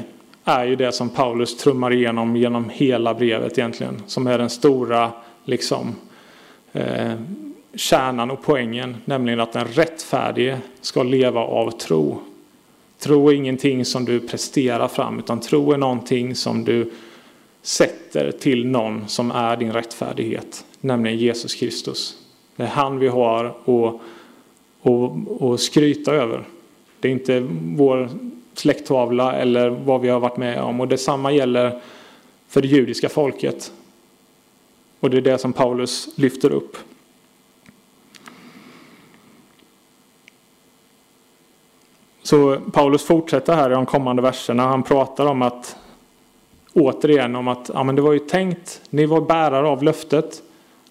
är 0.45 0.65
ju 0.65 0.77
det 0.77 0.93
som 0.93 1.09
Paulus 1.09 1.57
trummar 1.57 1.93
igenom 1.93 2.37
genom 2.37 2.69
hela 2.69 3.15
brevet 3.15 3.59
egentligen. 3.59 4.03
Som 4.07 4.27
är 4.27 4.39
den 4.39 4.51
stora 4.51 5.11
liksom, 5.45 5.97
eh, 6.73 7.13
kärnan 7.77 8.31
och 8.31 8.43
poängen, 8.43 8.97
nämligen 9.05 9.41
att 9.41 9.53
den 9.53 9.65
rättfärdige 9.65 10.59
ska 10.81 11.03
leva 11.03 11.41
av 11.41 11.71
tro. 11.71 12.21
Tro 12.99 13.29
är 13.29 13.35
ingenting 13.35 13.85
som 13.85 14.05
du 14.05 14.21
presterar 14.21 14.89
fram, 14.89 15.19
utan 15.19 15.41
tro 15.41 15.73
är 15.73 15.77
någonting 15.77 16.35
som 16.35 16.65
du 16.65 16.91
sätter 17.63 18.33
till 18.33 18.67
någon 18.67 19.09
som 19.09 19.31
är 19.31 19.57
din 19.57 19.73
rättfärdighet, 19.73 20.65
nämligen 20.81 21.19
Jesus 21.19 21.55
Kristus. 21.55 22.19
Det 22.57 22.63
är 22.63 22.67
han 22.67 22.99
vi 22.99 23.09
har 23.09 23.45
att, 23.45 24.01
att, 24.83 25.43
att 25.43 25.61
skryta 25.61 26.13
över. 26.15 26.45
Det 27.01 27.09
är 27.09 27.13
inte 27.13 27.47
vår 27.77 28.11
släkttavla 28.55 29.33
eller 29.33 29.71
vad 29.71 30.01
vi 30.01 30.09
har 30.09 30.21
varit 30.21 30.37
med 30.37 30.61
om. 30.61 30.81
Och 30.81 30.89
detsamma 30.89 31.33
gäller 31.33 31.81
för 32.49 32.63
det 32.63 32.69
judiska 32.69 33.09
folket. 33.09 33.73
Och 35.01 35.11
det 35.11 35.17
är 35.17 35.21
det 35.21 35.39
som 35.39 35.53
Paulus 35.53 36.09
lyfter 36.17 36.53
upp. 36.53 36.77
Så 42.25 42.61
Paulus 42.73 43.03
fortsätter 43.03 43.55
här 43.55 43.71
i 43.71 43.75
de 43.75 43.87
kommande 43.87 44.23
verserna. 44.23 44.63
Han 44.63 44.83
pratar 44.83 45.27
om 45.27 45.43
att 45.43 45.77
återigen 46.73 47.37
om 47.37 47.49
att 47.49 47.71
ja, 47.75 47.85
men 47.85 47.95
det 47.97 48.03
var 48.03 48.13
ju 48.13 48.19
tänkt, 48.19 48.81
ni 48.91 49.07
var 49.07 49.21
bärare 49.21 49.69
av 49.69 49.83
löftet. 49.83 50.43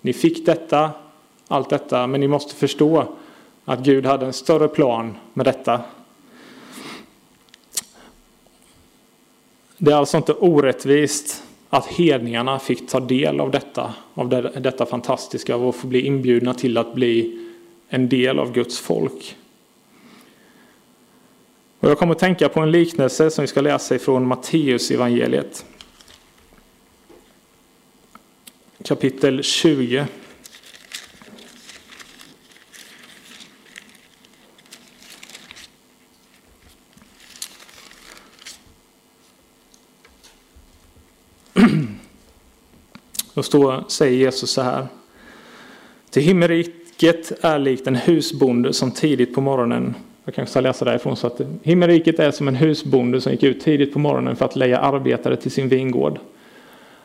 Ni 0.02 0.14
fick 0.14 0.46
detta, 0.46 0.92
allt 1.48 1.70
detta, 1.70 2.08
men 2.08 2.20
ni 2.20 2.28
måste 2.28 2.56
förstå 2.56 3.06
att 3.66 3.80
Gud 3.80 4.06
hade 4.06 4.26
en 4.26 4.34
större 4.34 4.68
plan 4.68 5.16
med 5.34 5.46
detta. 5.46 5.82
Det 9.78 9.92
är 9.92 9.96
alltså 9.96 10.18
inte 10.18 10.34
orättvist 10.34 11.44
att 11.70 11.86
hedningarna 11.86 12.60
fick 12.60 12.90
ta 12.90 13.00
del 13.00 13.40
av 13.40 13.52
detta, 13.52 13.94
av 14.14 14.30
detta 14.62 14.86
fantastiska 14.86 15.56
och 15.56 15.76
få 15.76 15.88
bli 15.88 16.06
inbjudna 16.06 16.54
till 16.54 16.78
att 16.78 16.94
bli 16.94 17.40
en 17.90 18.10
del 18.10 18.40
av 18.40 18.52
Guds 18.52 18.80
folk. 18.80 19.36
Och 21.84 21.90
jag 21.90 21.98
kommer 21.98 22.12
att 22.12 22.20
tänka 22.20 22.50
på 22.50 22.60
en 22.60 22.72
liknelse 22.72 23.32
som 23.32 23.42
vi 23.42 23.48
ska 23.48 23.62
läsa 23.62 23.96
ifrån 23.96 24.28
Matteus 24.28 24.92
evangeliet. 24.92 25.66
Kapitel 28.84 29.44
20. 29.44 30.06
Då 43.34 43.44
står, 43.44 43.84
säger 43.88 44.18
Jesus 44.18 44.52
så 44.52 44.62
här. 44.62 44.88
Till 46.10 46.24
himmelriket 46.24 47.32
är 47.42 47.60
likt 47.60 47.88
en 47.88 47.96
husbonde 47.96 48.74
som 48.74 48.92
tidigt 48.92 49.36
på 49.36 49.42
morgonen 49.42 49.96
jag 50.26 50.36
kanske 50.36 50.52
ska 50.52 50.60
läsa 50.60 50.86
därifrån. 50.86 51.16
Så 51.16 51.28
att 51.28 51.42
himmelriket 51.64 52.20
är 52.20 52.32
som 52.32 52.48
en 52.48 52.56
husbonde 52.56 53.22
som 53.22 53.32
gick 53.32 53.44
ut 53.44 53.60
tidigt 53.60 53.94
på 53.94 54.00
morgonen 54.00 54.36
för 54.36 54.46
att 54.46 54.56
leja 54.56 54.80
arbetare 54.80 55.36
till 55.36 55.52
sin 55.52 55.70
vingård. 55.70 56.20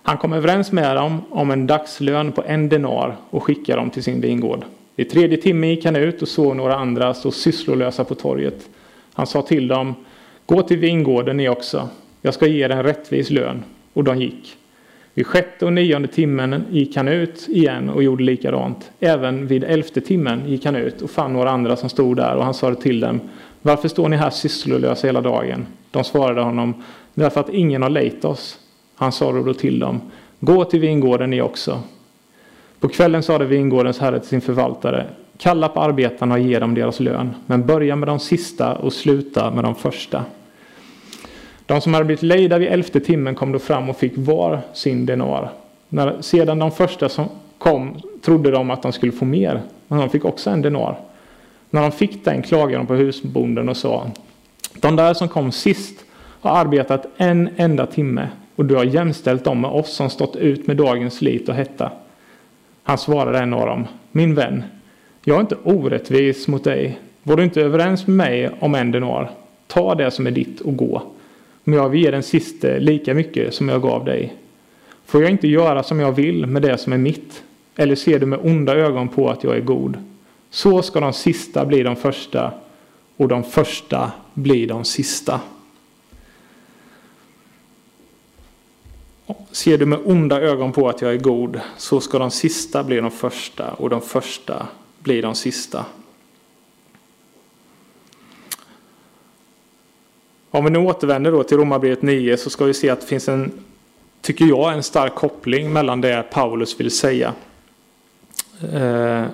Han 0.03 0.17
kom 0.17 0.33
överens 0.33 0.73
med 0.73 0.97
dem 0.97 1.23
om 1.31 1.51
en 1.51 1.67
dagslön 1.67 2.33
på 2.33 2.43
en 2.47 2.69
denar 2.69 3.17
och 3.31 3.43
skickade 3.43 3.81
dem 3.81 3.91
till 3.91 4.03
sin 4.03 4.21
vingård. 4.21 4.65
I 4.97 5.05
tredje 5.05 5.37
timmen 5.37 5.71
gick 5.71 5.85
han 5.85 5.97
ut 5.97 6.23
och 6.23 6.29
såg 6.29 6.57
några 6.57 6.75
andra 6.75 7.15
stå 7.15 7.31
sysslolösa 7.31 8.05
på 8.05 8.15
torget. 8.15 8.69
Han 9.13 9.27
sa 9.27 9.43
till 9.43 9.69
dem, 9.69 9.95
gå 10.47 10.63
till 10.63 10.79
vingården 10.79 11.37
ni 11.37 11.49
också. 11.49 11.89
Jag 12.23 12.35
ska 12.35 12.47
ge 12.47 12.65
er 12.65 12.71
en 12.71 12.83
rättvis 12.83 13.31
lön. 13.31 13.65
Och 13.93 14.05
de 14.05 14.21
gick. 14.21 14.57
Vid 15.19 15.27
sjätte 15.27 15.65
och 15.65 15.73
nionde 15.73 16.09
timmen 16.09 16.65
gick 16.71 16.97
han 16.97 17.09
ut 17.09 17.49
igen 17.49 17.91
och 17.91 18.03
gjorde 18.03 18.25
likadant. 18.25 18.91
Även 19.01 19.47
vid 19.47 19.65
elfte 19.65 20.01
timmen 20.01 20.43
gick 20.49 20.65
han 20.65 20.77
ut 20.77 21.03
och 21.03 21.11
fann 21.11 21.33
några 21.33 21.51
andra 21.51 21.77
som 21.77 21.89
stod 21.89 22.17
där 22.17 22.37
och 22.37 22.45
han 22.45 22.55
sa 22.55 22.75
till 22.75 23.01
dem 23.01 23.21
Varför 23.63 23.89
står 23.89 24.09
ni 24.09 24.17
här 24.17 24.31
sysslolösa 24.31 25.07
hela 25.07 25.21
dagen? 25.21 25.67
De 25.91 26.05
svarade 26.05 26.41
honom 26.41 26.83
Därför 27.15 27.41
att 27.41 27.49
ingen 27.49 27.83
har 27.83 27.91
lejt 27.91 28.25
oss. 28.25 28.59
Han 28.95 29.13
sa 29.13 29.33
då 29.33 29.55
till 29.55 29.79
dem 29.79 30.01
Gå 30.41 30.65
till 30.65 30.81
vingården 30.81 31.31
ni 31.31 31.43
också. 31.43 31.81
På 32.81 32.89
kvällen 32.89 33.23
sade 33.23 33.45
vingårdens 33.45 33.99
herre 33.99 34.21
till 34.21 34.29
sin 34.29 34.41
förvaltare 34.41 35.07
Kalla 35.39 35.69
på 35.69 35.81
arbetarna 35.81 36.35
och 36.35 36.41
ge 36.41 36.59
dem 36.59 36.75
deras 36.75 37.01
lön, 37.01 37.35
men 37.47 37.67
börja 37.67 37.97
med 37.97 38.09
de 38.09 38.19
sista 38.19 38.75
och 38.75 38.93
sluta 38.93 39.51
med 39.51 39.65
de 39.65 39.75
första. 39.75 40.25
De 41.69 41.81
som 41.81 41.95
hade 41.95 42.05
blivit 42.05 42.23
lejda 42.23 42.59
vid 42.59 42.69
elfte 42.69 43.01
timmen 43.01 43.35
kom 43.35 43.53
då 43.53 43.59
fram 43.59 43.91
och 43.91 43.97
fick 43.97 44.13
var 44.17 44.61
sin 44.73 45.07
denar. 45.07 45.51
När 45.89 46.23
sedan 46.23 46.59
de 46.59 46.71
första 46.71 47.09
som 47.09 47.29
kom 47.59 48.01
trodde 48.23 48.51
de 48.51 48.71
att 48.71 48.83
de 48.83 48.93
skulle 48.93 49.13
få 49.13 49.25
mer, 49.25 49.63
men 49.89 49.99
de 49.99 50.11
fick 50.11 50.25
också 50.25 50.51
en 50.51 50.63
denar. 50.63 50.99
När 51.71 51.83
de 51.83 51.93
fick 51.93 52.25
den 52.25 52.43
klagade 52.43 52.77
de 52.77 52.87
på 52.87 52.95
husbonden 52.95 53.69
och 53.69 53.77
sa 53.77 54.11
De 54.75 54.97
där 54.97 55.15
som 55.15 55.29
kom 55.29 55.53
sist 55.53 56.05
har 56.41 56.51
arbetat 56.51 57.07
en 57.17 57.49
enda 57.57 57.87
timme 57.87 58.29
och 58.57 58.65
du 58.65 58.75
har 58.75 58.85
jämställt 58.85 59.45
dem 59.45 59.61
med 59.61 59.71
oss 59.71 59.93
som 59.93 60.11
stått 60.11 60.37
ut 60.37 60.67
med 60.67 60.77
dagens 60.77 61.15
slit 61.15 61.49
och 61.49 61.55
hetta. 61.55 61.93
Han 62.83 62.99
svarade 62.99 63.39
en 63.39 63.55
av 63.55 63.67
dem 63.67 63.87
Min 64.13 64.35
vän, 64.35 64.63
jag 65.25 65.37
är 65.37 65.41
inte 65.41 65.57
orättvis 65.65 66.49
mot 66.49 66.65
dig. 66.65 66.99
Var 67.23 67.37
du 67.37 67.45
inte 67.45 67.63
överens 67.63 68.07
med 68.07 68.17
mig 68.17 68.51
om 68.61 68.75
en 68.75 68.91
denar? 68.91 69.31
Ta 69.67 69.95
det 69.95 70.11
som 70.11 70.27
är 70.27 70.31
ditt 70.31 70.61
och 70.61 70.77
gå. 70.77 71.03
Men 71.69 71.79
jag 71.79 71.89
vill 71.89 72.03
ge 72.03 72.11
den 72.11 72.23
siste 72.23 72.81
lika 72.81 73.15
mycket 73.15 73.55
som 73.55 73.69
jag 73.69 73.83
gav 73.83 74.05
dig. 74.05 74.35
Får 75.07 75.23
jag 75.23 75.31
inte 75.31 75.49
göra 75.49 75.83
som 75.83 76.01
jag 76.01 76.13
vill 76.13 76.47
med 76.47 76.63
det 76.63 76.79
som 76.79 76.93
är 76.93 76.99
mitt? 76.99 77.43
Eller 77.77 77.95
ser 77.95 78.19
du 78.19 78.27
med 78.27 78.39
onda 78.43 78.75
ögon 78.75 79.09
på 79.09 79.31
att 79.31 79.45
jag 79.45 79.57
är 79.57 79.61
god? 79.61 79.97
Så 80.51 80.83
ska 80.83 81.01
de 81.01 81.13
sista 81.13 81.65
bli 81.65 81.83
de 81.83 81.97
första 81.97 82.53
och 83.17 83.29
de 83.29 83.45
första 83.45 84.13
bli 84.35 84.67
de 84.67 84.85
sista. 84.85 85.41
Ser 89.51 89.79
du 89.79 89.87
med 89.87 89.99
onda 90.05 90.41
ögon 90.41 90.73
på 90.73 90.89
att 90.89 91.03
jag 91.03 91.13
är 91.13 91.19
god, 91.19 91.61
så 91.77 92.01
ska 92.01 92.19
de 92.19 92.31
sista 92.31 92.85
bli 92.85 92.97
de 92.97 93.11
första 93.11 93.73
och 93.73 93.91
de 93.91 94.01
första 94.01 94.67
bli 94.99 95.21
de 95.21 95.35
sista. 95.35 95.85
Om 100.51 100.65
vi 100.65 100.71
nu 100.71 100.79
återvänder 100.79 101.33
då 101.33 101.43
till 101.43 101.57
Romarbrevet 101.57 102.03
9 102.03 102.37
så 102.37 102.51
ska 102.51 102.65
vi 102.65 102.75
se 102.75 102.91
att 102.91 103.01
det 103.01 103.07
finns 103.07 103.29
en, 103.29 103.53
tycker 104.21 104.45
jag, 104.45 104.73
en 104.73 104.83
stark 104.83 105.15
koppling 105.15 105.73
mellan 105.73 106.01
det 106.01 106.25
Paulus 106.31 106.81
vill 106.81 106.91
säga 106.91 107.35
eh, 108.73 109.25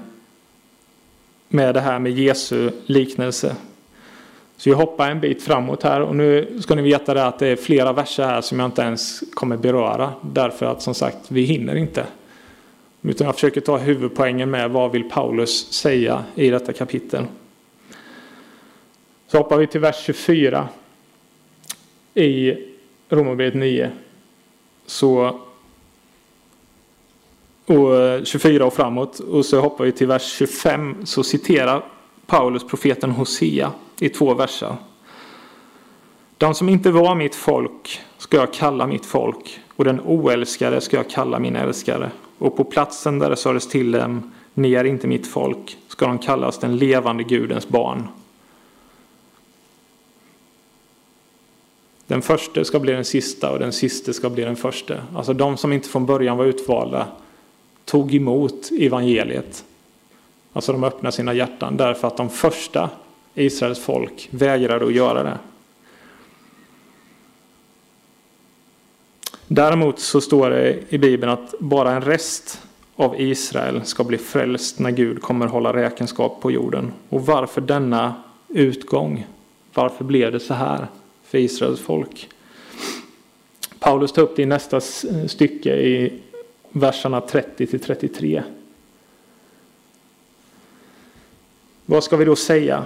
med 1.48 1.74
det 1.74 1.80
här 1.80 1.98
med 1.98 2.12
Jesu 2.12 2.70
liknelse. 2.86 3.56
Så 4.56 4.68
jag 4.68 4.76
hoppar 4.76 5.10
en 5.10 5.20
bit 5.20 5.42
framåt 5.42 5.82
här 5.82 6.00
och 6.00 6.16
nu 6.16 6.58
ska 6.60 6.74
ni 6.74 6.82
veta 6.82 7.14
det 7.14 7.26
att 7.26 7.38
det 7.38 7.46
är 7.46 7.56
flera 7.56 7.92
verser 7.92 8.24
här 8.24 8.40
som 8.40 8.60
jag 8.60 8.66
inte 8.66 8.82
ens 8.82 9.22
kommer 9.34 9.56
beröra 9.56 10.12
därför 10.20 10.66
att 10.66 10.82
som 10.82 10.94
sagt 10.94 11.18
vi 11.28 11.42
hinner 11.42 11.76
inte. 11.76 12.06
Utan 13.02 13.24
jag 13.24 13.34
försöker 13.34 13.60
ta 13.60 13.76
huvudpoängen 13.76 14.50
med 14.50 14.70
vad 14.70 14.92
vill 14.92 15.10
Paulus 15.10 15.72
säga 15.72 16.24
i 16.34 16.50
detta 16.50 16.72
kapitel. 16.72 17.24
Så 19.26 19.38
hoppar 19.38 19.56
vi 19.56 19.66
till 19.66 19.80
vers 19.80 20.04
24 20.04 20.68
i 22.14 22.56
Romarbrevet 23.08 23.54
9 23.54 23.90
så 24.86 25.40
och 27.66 27.96
eh, 27.96 28.24
24 28.24 28.66
och 28.66 28.74
framåt 28.74 29.18
och 29.18 29.46
så 29.46 29.60
hoppar 29.60 29.84
vi 29.84 29.92
till 29.92 30.06
vers 30.06 30.32
25 30.32 30.96
så 31.04 31.22
citerar 31.24 31.84
Paulus 32.26 32.64
profeten 32.64 33.10
Hosea 33.10 33.72
i 34.00 34.08
två 34.08 34.34
verser. 34.34 34.76
De 36.38 36.54
som 36.54 36.68
inte 36.68 36.90
var 36.90 37.14
mitt 37.14 37.34
folk 37.34 38.00
ska 38.18 38.36
jag 38.36 38.52
kalla 38.52 38.86
mitt 38.86 39.06
folk 39.06 39.60
och 39.76 39.84
den 39.84 40.00
oälskade 40.00 40.80
ska 40.80 40.96
jag 40.96 41.10
kalla 41.10 41.38
min 41.38 41.56
älskare 41.56 42.10
och 42.38 42.56
på 42.56 42.64
platsen 42.64 43.18
där 43.18 43.30
det 43.30 43.36
sades 43.36 43.68
till 43.68 43.92
dem 43.92 44.32
ni 44.54 44.74
är 44.74 44.84
inte 44.84 45.06
mitt 45.06 45.26
folk 45.26 45.78
ska 45.88 46.06
de 46.06 46.18
kallas 46.18 46.58
den 46.58 46.76
levande 46.76 47.22
Gudens 47.22 47.68
barn. 47.68 48.08
Den 52.06 52.22
första 52.22 52.64
ska 52.64 52.80
bli 52.80 52.92
den 52.92 53.04
sista 53.04 53.50
och 53.50 53.58
den 53.58 53.72
sista 53.72 54.12
ska 54.12 54.30
bli 54.30 54.44
den 54.44 54.56
första. 54.56 54.94
Alltså 55.14 55.32
de 55.32 55.56
som 55.56 55.72
inte 55.72 55.88
från 55.88 56.06
början 56.06 56.36
var 56.36 56.44
utvalda 56.44 57.06
tog 57.84 58.14
emot 58.14 58.70
evangeliet. 58.78 59.64
Alltså 60.52 60.72
de 60.72 60.84
öppnade 60.84 61.16
sina 61.16 61.34
hjärtan 61.34 61.76
därför 61.76 62.08
att 62.08 62.16
de 62.16 62.30
första 62.30 62.90
Israels 63.34 63.78
folk 63.78 64.28
vägrade 64.30 64.84
att 64.86 64.94
göra 64.94 65.22
det. 65.22 65.38
Däremot 69.48 69.98
så 69.98 70.20
står 70.20 70.50
det 70.50 70.78
i 70.88 70.98
Bibeln 70.98 71.32
att 71.32 71.54
bara 71.58 71.92
en 71.92 72.02
rest 72.02 72.60
av 72.96 73.20
Israel 73.20 73.84
ska 73.84 74.04
bli 74.04 74.18
frälst 74.18 74.78
när 74.78 74.90
Gud 74.90 75.22
kommer 75.22 75.46
hålla 75.46 75.72
räkenskap 75.72 76.40
på 76.40 76.50
jorden. 76.50 76.92
Och 77.08 77.26
varför 77.26 77.60
denna 77.60 78.14
utgång? 78.48 79.26
Varför 79.74 80.04
blev 80.04 80.32
det 80.32 80.40
så 80.40 80.54
här? 80.54 80.86
För 81.34 81.38
Israels 81.38 81.80
folk. 81.80 82.28
Paulus 83.78 84.12
tar 84.12 84.22
upp 84.22 84.36
det 84.36 84.42
i 84.42 84.46
nästa 84.46 84.80
stycke 85.26 85.76
i 85.76 86.20
verserna 86.70 87.20
30 87.20 87.66
till 87.66 87.80
33. 87.80 88.42
Vad 91.86 92.04
ska 92.04 92.16
vi 92.16 92.24
då 92.24 92.36
säga? 92.36 92.84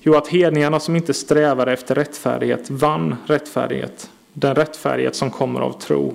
Jo, 0.00 0.14
att 0.14 0.28
hedningarna 0.28 0.80
som 0.80 0.96
inte 0.96 1.14
strävar 1.14 1.66
efter 1.66 1.94
rättfärdighet 1.94 2.70
vann 2.70 3.16
rättfärdighet, 3.26 4.10
den 4.32 4.54
rättfärdighet 4.54 5.16
som 5.16 5.30
kommer 5.30 5.60
av 5.60 5.80
tro. 5.80 6.14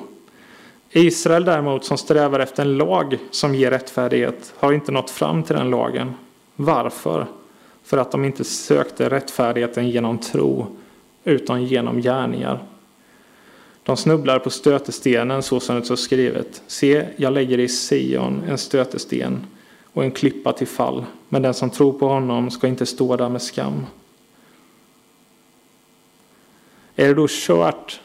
Israel 0.91 1.45
däremot 1.45 1.85
som 1.85 1.97
strävar 1.97 2.39
efter 2.39 2.63
en 2.63 2.77
lag 2.77 3.17
som 3.31 3.55
ger 3.55 3.71
rättfärdighet 3.71 4.53
har 4.57 4.73
inte 4.73 4.91
nått 4.91 5.09
fram 5.09 5.43
till 5.43 5.55
den 5.55 5.69
lagen. 5.69 6.13
Varför? 6.55 7.27
för 7.83 7.97
att 7.97 8.11
de 8.11 8.25
inte 8.25 8.43
sökte 8.43 9.09
rättfärdigheten 9.09 9.89
genom 9.89 10.17
tro 10.17 10.67
utan 11.23 11.65
genom 11.65 12.01
gärningar. 12.01 12.59
De 13.83 13.97
snubblar 13.97 14.39
på 14.39 14.49
stötestenen 14.49 15.43
så 15.43 15.59
som 15.59 15.75
det 15.75 15.85
står 15.85 15.95
skrivet. 15.95 16.61
Se, 16.67 17.05
jag 17.15 17.33
lägger 17.33 17.59
i 17.59 17.67
Sion 17.67 18.43
en 18.47 18.57
stötesten 18.57 19.45
och 19.93 20.03
en 20.03 20.11
klippa 20.11 20.53
till 20.53 20.67
fall, 20.67 21.05
men 21.29 21.41
den 21.41 21.53
som 21.53 21.69
tror 21.69 21.93
på 21.93 22.07
honom 22.07 22.51
ska 22.51 22.67
inte 22.67 22.85
stå 22.85 23.15
där 23.15 23.29
med 23.29 23.41
skam. 23.41 23.85
Är 26.95 27.07
det 27.07 27.13
då 27.13 27.27
kört 27.29 28.01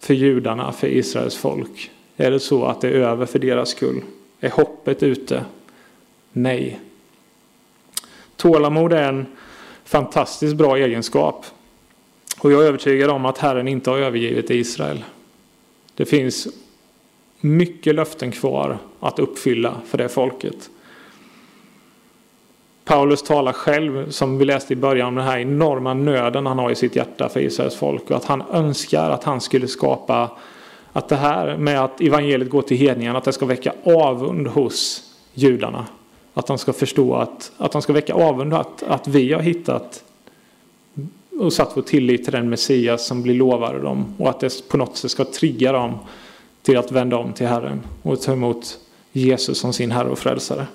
för 0.00 0.14
judarna, 0.14 0.72
för 0.72 0.86
Israels 0.86 1.36
folk? 1.36 1.90
Är 2.16 2.30
det 2.30 2.40
så 2.40 2.64
att 2.64 2.80
det 2.80 2.88
är 2.88 2.92
över 2.92 3.26
för 3.26 3.38
deras 3.38 3.68
skull? 3.68 4.02
Är 4.40 4.50
hoppet 4.50 5.02
ute? 5.02 5.44
Nej. 6.32 6.80
Tålamod 8.36 8.92
är 8.92 9.08
en 9.08 9.26
fantastiskt 9.84 10.56
bra 10.56 10.76
egenskap. 10.76 11.46
Och 12.42 12.52
jag 12.52 12.62
är 12.62 12.66
övertygad 12.66 13.10
om 13.10 13.26
att 13.26 13.38
Herren 13.38 13.68
inte 13.68 13.90
har 13.90 13.98
övergivit 13.98 14.50
Israel. 14.50 15.04
Det 15.94 16.04
finns 16.04 16.48
mycket 17.40 17.94
löften 17.94 18.32
kvar 18.32 18.78
att 19.00 19.18
uppfylla 19.18 19.74
för 19.86 19.98
det 19.98 20.08
folket. 20.08 20.70
Paulus 22.84 23.22
talar 23.22 23.52
själv, 23.52 24.10
som 24.10 24.38
vi 24.38 24.44
läste 24.44 24.72
i 24.72 24.76
början, 24.76 25.08
om 25.08 25.14
den 25.14 25.24
här 25.24 25.38
enorma 25.38 25.94
nöden 25.94 26.46
han 26.46 26.58
har 26.58 26.70
i 26.70 26.74
sitt 26.74 26.96
hjärta 26.96 27.28
för 27.28 27.40
Israels 27.40 27.76
folk 27.76 28.10
och 28.10 28.16
att 28.16 28.24
han 28.24 28.42
önskar 28.52 29.10
att 29.10 29.24
han 29.24 29.40
skulle 29.40 29.68
skapa 29.68 30.30
att 30.92 31.08
det 31.08 31.16
här 31.16 31.56
med 31.56 31.84
att 31.84 32.00
evangeliet 32.00 32.50
går 32.50 32.62
till 32.62 32.76
hedningarna, 32.76 33.18
att 33.18 33.24
det 33.24 33.32
ska 33.32 33.46
väcka 33.46 33.72
avund 33.84 34.46
hos 34.46 35.02
judarna. 35.34 35.86
Att 36.34 36.46
de 36.46 36.58
ska 36.58 36.72
förstå 36.72 37.14
att, 37.14 37.52
att 37.58 37.72
de 37.72 37.82
ska 37.82 37.92
väcka 37.92 38.14
avund 38.14 38.54
att, 38.54 38.82
att 38.82 39.08
vi 39.08 39.32
har 39.32 39.40
hittat 39.40 40.04
och 41.42 41.52
satt 41.52 41.76
vår 41.76 41.82
tillit 41.82 42.24
till 42.24 42.32
den 42.32 42.50
Messias 42.50 43.06
som 43.06 43.22
blir 43.22 43.34
lovade 43.34 43.78
dem 43.78 44.14
och 44.18 44.30
att 44.30 44.40
det 44.40 44.68
på 44.68 44.76
något 44.76 44.96
sätt 44.96 45.10
ska 45.10 45.24
trigga 45.24 45.72
dem 45.72 45.98
till 46.62 46.78
att 46.78 46.92
vända 46.92 47.16
om 47.16 47.32
till 47.32 47.46
Herren 47.46 47.80
och 48.02 48.20
ta 48.20 48.32
emot 48.32 48.78
Jesus 49.12 49.58
som 49.58 49.72
sin 49.72 49.90
Herre 49.90 50.08
och 50.08 50.18
Frälsare. 50.18 50.66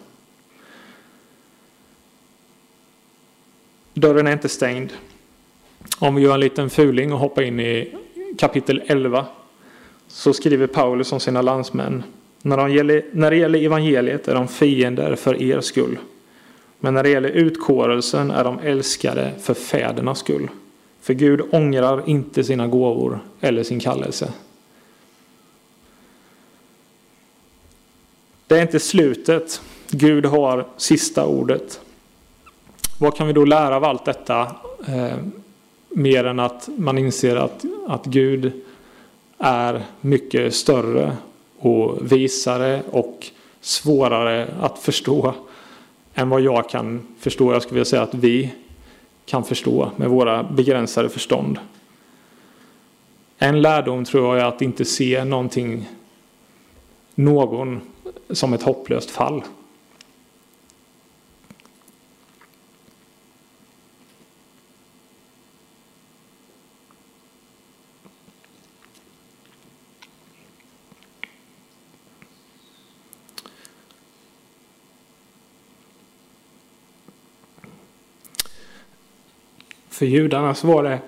Dörren 3.94 4.28
är 4.28 4.34
inte 4.34 4.50
stängd. 4.50 4.94
Om 6.00 6.16
vi 6.16 6.22
gör 6.22 6.34
en 6.34 6.40
liten 6.40 6.70
fuling 6.70 7.14
och 7.14 7.20
hoppar 7.20 7.42
in 7.42 7.60
i 7.60 7.96
kapitel 8.38 8.82
11 8.86 9.26
så 10.08 10.34
skriver 10.34 10.68
Paulus 10.68 11.12
om 11.12 11.20
sina 11.20 11.42
landsmän. 11.42 12.04
När, 12.42 12.58
de 12.58 12.72
gäller, 12.72 13.06
när 13.12 13.32
det 13.32 13.38
gäller 13.38 13.64
evangeliet 13.64 14.28
är 14.28 14.36
de 14.36 14.48
fiender 14.48 15.16
för 15.16 15.42
er 15.42 15.62
skull. 15.62 15.98
Men 16.80 16.94
när 16.94 17.04
det 17.04 17.10
gäller 17.10 17.30
utkårelsen 17.30 18.32
är 18.32 18.44
de 18.44 18.60
älskade 18.60 19.32
för 19.40 19.54
fädernas 19.54 20.20
skull. 20.20 20.50
För 21.02 21.14
Gud 21.14 21.42
ångrar 21.52 22.10
inte 22.10 22.44
sina 22.44 22.68
gåvor 22.68 23.20
eller 23.42 23.64
sin 23.64 23.80
kallelse. 23.80 24.34
Det 28.48 28.58
är 28.58 28.62
inte 28.62 28.80
slutet. 28.80 29.62
Gud 29.90 30.26
har 30.26 30.68
sista 30.78 31.26
ordet. 31.26 31.80
Vad 33.00 33.16
kan 33.16 33.28
vi 33.28 33.34
då 33.34 33.46
lära 33.46 33.76
av 33.76 33.84
allt 33.84 34.06
detta? 34.06 34.42
Eh, 34.88 35.18
mer 35.90 36.24
än 36.24 36.40
att 36.40 36.70
man 36.78 36.98
inser 36.98 37.36
att, 37.36 37.66
att 37.88 38.06
Gud 38.06 38.52
är 39.38 39.86
mycket 40.02 40.56
större 40.56 41.18
och 41.60 42.12
visare 42.12 42.82
och 42.92 43.28
svårare 43.62 44.48
att 44.62 44.80
förstå 44.80 45.34
än 46.18 46.30
vad 46.30 46.42
jag 46.42 46.70
kan 46.70 47.08
förstå. 47.20 47.54
Jag 47.54 47.62
skulle 47.62 47.76
vilja 47.76 47.86
säga 47.86 48.02
att 48.02 48.14
vi 48.14 48.54
kan 49.26 49.44
förstå 49.44 49.92
med 49.96 50.10
våra 50.10 50.44
begränsade 50.44 51.10
förstånd. 51.10 51.60
En 53.38 53.62
lärdom 53.62 54.06
tror 54.06 54.38
jag 54.38 54.46
är 54.46 54.50
att 54.50 54.62
inte 54.62 54.86
se 54.86 55.24
någonting, 55.24 55.90
någon 57.16 57.82
som 58.30 58.54
ett 58.54 58.64
hopplöst 58.64 59.10
fall. 59.10 59.44
För 79.98 80.06
judarna 80.06 80.56
så 80.56 80.68
var 80.68 80.84
det 80.84 81.00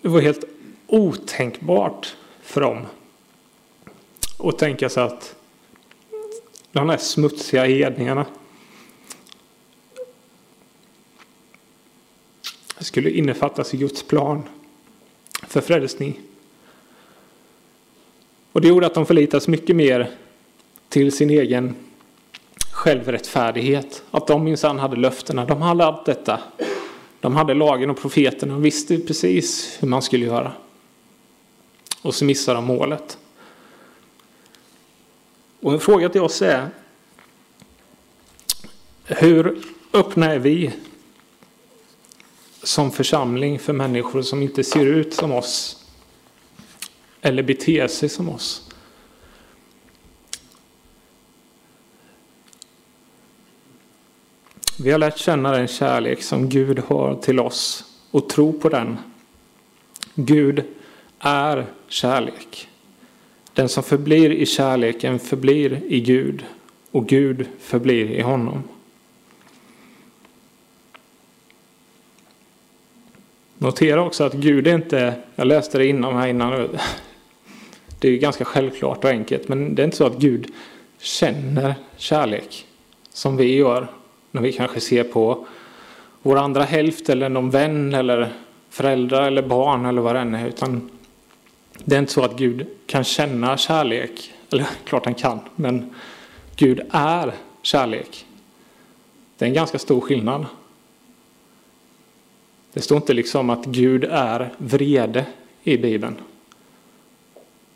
Det 0.00 0.08
var 0.08 0.20
helt 0.20 0.44
otänkbart 0.86 2.16
för 2.40 2.60
dem 2.60 2.86
att 4.38 4.58
tänka 4.58 4.88
sig 4.88 5.02
att 5.02 5.36
de 6.72 6.88
här 6.88 6.96
smutsiga 6.96 7.64
hedningarna 7.64 8.26
skulle 12.78 13.10
innefattas 13.10 13.74
i 13.74 13.76
Guds 13.76 14.02
plan 14.02 14.42
för 15.42 15.60
frälsning. 15.60 16.20
Och 18.52 18.60
det 18.60 18.68
gjorde 18.68 18.86
att 18.86 18.94
de 18.94 19.06
förlitas 19.06 19.48
mycket 19.48 19.76
mer 19.76 20.21
till 20.92 21.12
sin 21.12 21.30
egen 21.30 21.76
självrättfärdighet. 22.70 24.02
Att 24.10 24.26
de 24.26 24.44
minsann 24.44 24.78
hade 24.78 24.96
löftena. 24.96 25.44
De 25.44 25.62
hade 25.62 25.84
allt 25.84 26.04
detta. 26.04 26.40
De 27.20 27.36
hade 27.36 27.54
lagen 27.54 27.90
och 27.90 28.00
profeterna 28.00 28.56
och 28.56 28.64
visste 28.64 28.98
precis 28.98 29.76
hur 29.80 29.88
man 29.88 30.02
skulle 30.02 30.26
göra. 30.26 30.52
Och 32.02 32.14
så 32.14 32.24
missar 32.24 32.54
de 32.54 32.64
målet. 32.64 33.18
Och 35.60 35.72
en 35.72 35.80
fråga 35.80 36.08
till 36.08 36.20
oss 36.20 36.42
är 36.42 36.68
hur 39.04 39.58
öppna 39.92 40.32
är 40.32 40.38
vi 40.38 40.72
som 42.62 42.90
församling 42.90 43.58
för 43.58 43.72
människor 43.72 44.22
som 44.22 44.42
inte 44.42 44.64
ser 44.64 44.86
ut 44.86 45.14
som 45.14 45.32
oss 45.32 45.84
eller 47.20 47.42
beter 47.42 47.86
sig 47.86 48.08
som 48.08 48.28
oss? 48.28 48.71
Vi 54.78 54.90
har 54.90 54.98
lärt 54.98 55.18
känna 55.18 55.52
den 55.52 55.68
kärlek 55.68 56.22
som 56.22 56.48
Gud 56.48 56.78
har 56.78 57.14
till 57.14 57.40
oss 57.40 57.84
och 58.10 58.28
tro 58.28 58.52
på 58.52 58.68
den. 58.68 58.98
Gud 60.14 60.64
är 61.18 61.66
kärlek. 61.88 62.68
Den 63.52 63.68
som 63.68 63.82
förblir 63.82 64.30
i 64.32 64.46
kärleken 64.46 65.18
förblir 65.18 65.82
i 65.88 66.00
Gud 66.00 66.44
och 66.90 67.06
Gud 67.06 67.46
förblir 67.60 68.10
i 68.10 68.20
honom. 68.20 68.62
Notera 73.58 74.02
också 74.02 74.24
att 74.24 74.34
Gud 74.34 74.66
är 74.66 74.74
inte, 74.74 75.14
jag 75.34 75.46
läste 75.46 75.78
det 75.78 75.86
innan 75.86 76.16
här 76.16 76.28
innan, 76.28 76.68
det 77.98 78.08
är 78.08 78.16
ganska 78.16 78.44
självklart 78.44 79.04
och 79.04 79.10
enkelt, 79.10 79.48
men 79.48 79.74
det 79.74 79.82
är 79.82 79.84
inte 79.84 79.96
så 79.96 80.06
att 80.06 80.18
Gud 80.18 80.46
känner 80.98 81.74
kärlek 81.96 82.66
som 83.12 83.36
vi 83.36 83.54
gör 83.54 84.01
när 84.32 84.42
vi 84.42 84.52
kanske 84.52 84.80
ser 84.80 85.04
på 85.04 85.46
vår 86.22 86.36
andra 86.36 86.62
hälft 86.62 87.08
eller 87.08 87.28
någon 87.28 87.50
vän 87.50 87.94
eller 87.94 88.32
föräldrar 88.70 89.26
eller 89.26 89.42
barn 89.42 89.86
eller 89.86 90.02
vad 90.02 90.14
det 90.14 90.20
än 90.20 90.34
är. 90.34 90.48
Utan 90.48 90.90
det 91.84 91.94
är 91.94 91.98
inte 91.98 92.12
så 92.12 92.24
att 92.24 92.36
Gud 92.36 92.66
kan 92.86 93.04
känna 93.04 93.56
kärlek. 93.56 94.32
Eller 94.50 94.66
klart 94.84 95.04
han 95.04 95.14
kan, 95.14 95.40
men 95.56 95.94
Gud 96.56 96.80
är 96.90 97.34
kärlek. 97.62 98.26
Det 99.38 99.44
är 99.44 99.48
en 99.48 99.54
ganska 99.54 99.78
stor 99.78 100.00
skillnad. 100.00 100.46
Det 102.72 102.80
står 102.80 102.96
inte 102.96 103.12
liksom 103.12 103.50
att 103.50 103.64
Gud 103.64 104.04
är 104.04 104.52
vrede 104.58 105.24
i 105.62 105.78
Bibeln. 105.78 106.16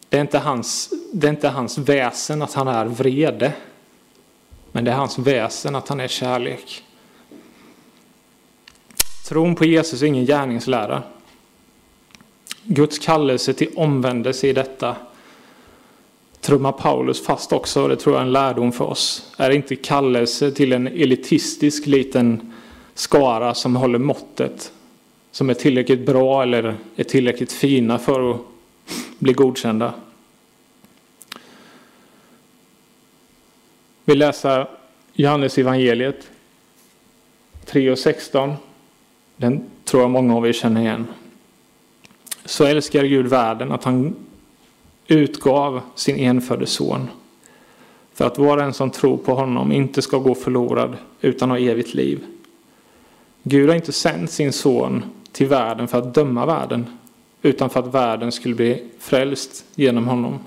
Det 0.08 0.16
är 0.16 0.20
inte 0.20 0.38
hans, 0.38 0.92
det 1.12 1.26
är 1.26 1.30
inte 1.30 1.48
hans 1.48 1.78
väsen 1.78 2.42
att 2.42 2.54
han 2.54 2.68
är 2.68 2.84
vrede. 2.84 3.52
Men 4.76 4.84
det 4.84 4.90
är 4.90 4.96
hans 4.96 5.18
väsen 5.18 5.74
att 5.74 5.88
han 5.88 6.00
är 6.00 6.08
kärlek. 6.08 6.82
Tron 9.28 9.54
på 9.54 9.64
Jesus 9.64 10.02
är 10.02 10.06
ingen 10.06 10.26
gärningslära. 10.26 11.02
Guds 12.62 12.98
kallelse 12.98 13.52
till 13.52 13.68
omvändelse 13.76 14.48
i 14.48 14.52
detta 14.52 14.96
trummar 16.40 16.72
Paulus 16.72 17.24
fast 17.24 17.52
också, 17.52 17.82
och 17.82 17.88
det 17.88 17.96
tror 17.96 18.14
jag 18.14 18.22
är 18.22 18.26
en 18.26 18.32
lärdom 18.32 18.72
för 18.72 18.84
oss. 18.84 19.32
Är 19.36 19.50
inte 19.50 19.76
kallelse 19.76 20.50
till 20.50 20.72
en 20.72 20.86
elitistisk 20.86 21.86
liten 21.86 22.52
skara 22.94 23.54
som 23.54 23.76
håller 23.76 23.98
måttet, 23.98 24.72
som 25.30 25.50
är 25.50 25.54
tillräckligt 25.54 26.06
bra 26.06 26.42
eller 26.42 26.76
är 26.96 27.04
tillräckligt 27.04 27.52
fina 27.52 27.98
för 27.98 28.30
att 28.30 28.40
bli 29.18 29.32
godkända. 29.32 29.94
Vi 34.08 34.14
läser 34.14 34.68
Johannes 35.12 35.58
evangeliet 35.58 36.30
3 37.64 37.90
och 37.90 37.98
16. 37.98 38.52
Den 39.36 39.70
tror 39.84 40.02
jag 40.02 40.10
många 40.10 40.36
av 40.36 40.46
er 40.46 40.52
känner 40.52 40.80
igen. 40.80 41.06
Så 42.44 42.64
älskar 42.64 43.04
Gud 43.04 43.26
världen 43.26 43.72
att 43.72 43.84
han 43.84 44.16
utgav 45.06 45.80
sin 45.94 46.16
enfödde 46.16 46.66
son 46.66 47.08
för 48.14 48.26
att 48.26 48.38
var 48.38 48.56
och 48.56 48.62
en 48.62 48.72
som 48.72 48.90
tror 48.90 49.16
på 49.16 49.34
honom 49.34 49.72
inte 49.72 50.02
ska 50.02 50.18
gå 50.18 50.34
förlorad 50.34 50.96
utan 51.20 51.50
ha 51.50 51.58
evigt 51.58 51.94
liv. 51.94 52.24
Gud 53.42 53.68
har 53.68 53.76
inte 53.76 53.92
sänt 53.92 54.30
sin 54.30 54.52
son 54.52 55.04
till 55.32 55.46
världen 55.46 55.88
för 55.88 55.98
att 55.98 56.14
döma 56.14 56.46
världen 56.46 56.86
utan 57.42 57.70
för 57.70 57.80
att 57.80 57.94
världen 57.94 58.32
skulle 58.32 58.54
bli 58.54 58.84
frälst 58.98 59.64
genom 59.74 60.08
honom. 60.08 60.38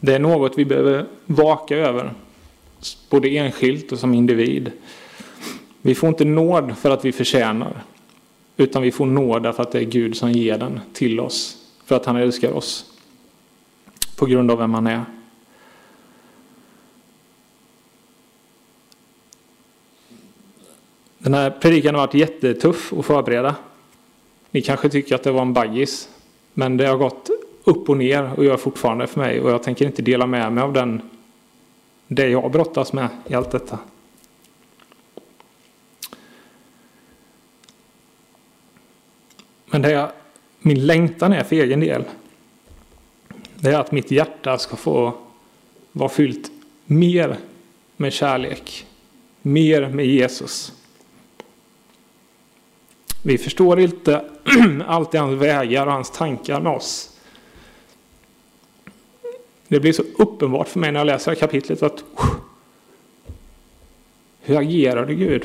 Det 0.00 0.14
är 0.14 0.18
något 0.18 0.58
vi 0.58 0.64
behöver 0.64 1.06
vaka 1.26 1.76
över, 1.76 2.12
både 3.10 3.28
enskilt 3.28 3.92
och 3.92 3.98
som 3.98 4.14
individ. 4.14 4.72
Vi 5.82 5.94
får 5.94 6.08
inte 6.08 6.24
nåd 6.24 6.78
för 6.78 6.90
att 6.90 7.04
vi 7.04 7.12
förtjänar, 7.12 7.82
utan 8.56 8.82
vi 8.82 8.92
får 8.92 9.06
nåd 9.06 9.42
därför 9.42 9.62
att 9.62 9.72
det 9.72 9.78
är 9.78 9.84
Gud 9.84 10.16
som 10.16 10.32
ger 10.32 10.58
den 10.58 10.80
till 10.92 11.20
oss, 11.20 11.56
för 11.84 11.96
att 11.96 12.06
han 12.06 12.16
älskar 12.16 12.52
oss 12.52 12.86
på 14.16 14.26
grund 14.26 14.50
av 14.50 14.58
vem 14.58 14.74
han 14.74 14.86
är. 14.86 15.04
Den 21.18 21.34
här 21.34 21.50
predikan 21.50 21.94
har 21.94 22.06
varit 22.06 22.14
jättetuff 22.14 22.92
att 22.92 23.06
förbereda. 23.06 23.56
Ni 24.50 24.62
kanske 24.62 24.88
tycker 24.88 25.14
att 25.14 25.22
det 25.22 25.32
var 25.32 25.42
en 25.42 25.52
baggis, 25.52 26.08
men 26.54 26.76
det 26.76 26.86
har 26.86 26.96
gått 26.96 27.30
upp 27.64 27.88
och 27.88 27.96
ner 27.96 28.32
och 28.36 28.44
gör 28.44 28.56
fortfarande 28.56 29.06
för 29.06 29.20
mig 29.20 29.40
och 29.40 29.50
jag 29.50 29.62
tänker 29.62 29.86
inte 29.86 30.02
dela 30.02 30.26
med 30.26 30.52
mig 30.52 30.64
av 30.64 30.72
den, 30.72 31.02
det 32.06 32.28
jag 32.28 32.50
brottas 32.50 32.92
med 32.92 33.08
i 33.26 33.34
allt 33.34 33.50
detta. 33.50 33.78
Men 39.66 39.82
det 39.82 39.90
jag, 39.90 40.10
min 40.58 40.86
längtan 40.86 41.32
är 41.32 41.44
för 41.44 41.56
egen 41.56 41.80
del, 41.80 42.04
det 43.54 43.70
är 43.70 43.78
att 43.78 43.92
mitt 43.92 44.10
hjärta 44.10 44.58
ska 44.58 44.76
få 44.76 45.14
vara 45.92 46.08
fyllt 46.08 46.50
mer 46.84 47.36
med 47.96 48.12
kärlek, 48.12 48.86
mer 49.42 49.88
med 49.88 50.06
Jesus. 50.06 50.72
Vi 53.22 53.38
förstår 53.38 53.80
inte 53.80 54.24
alltid 54.86 55.20
hans 55.20 55.42
vägar 55.42 55.86
och 55.86 55.92
hans 55.92 56.10
tankar 56.10 56.60
med 56.60 56.72
oss. 56.72 57.19
Det 59.70 59.80
blir 59.80 59.92
så 59.92 60.02
uppenbart 60.18 60.68
för 60.68 60.80
mig 60.80 60.92
när 60.92 61.00
jag 61.00 61.06
läser 61.06 61.34
kapitlet 61.34 61.82
att 61.82 62.04
hur 64.40 64.56
agerar 64.56 65.06
du 65.06 65.14
Gud? 65.14 65.44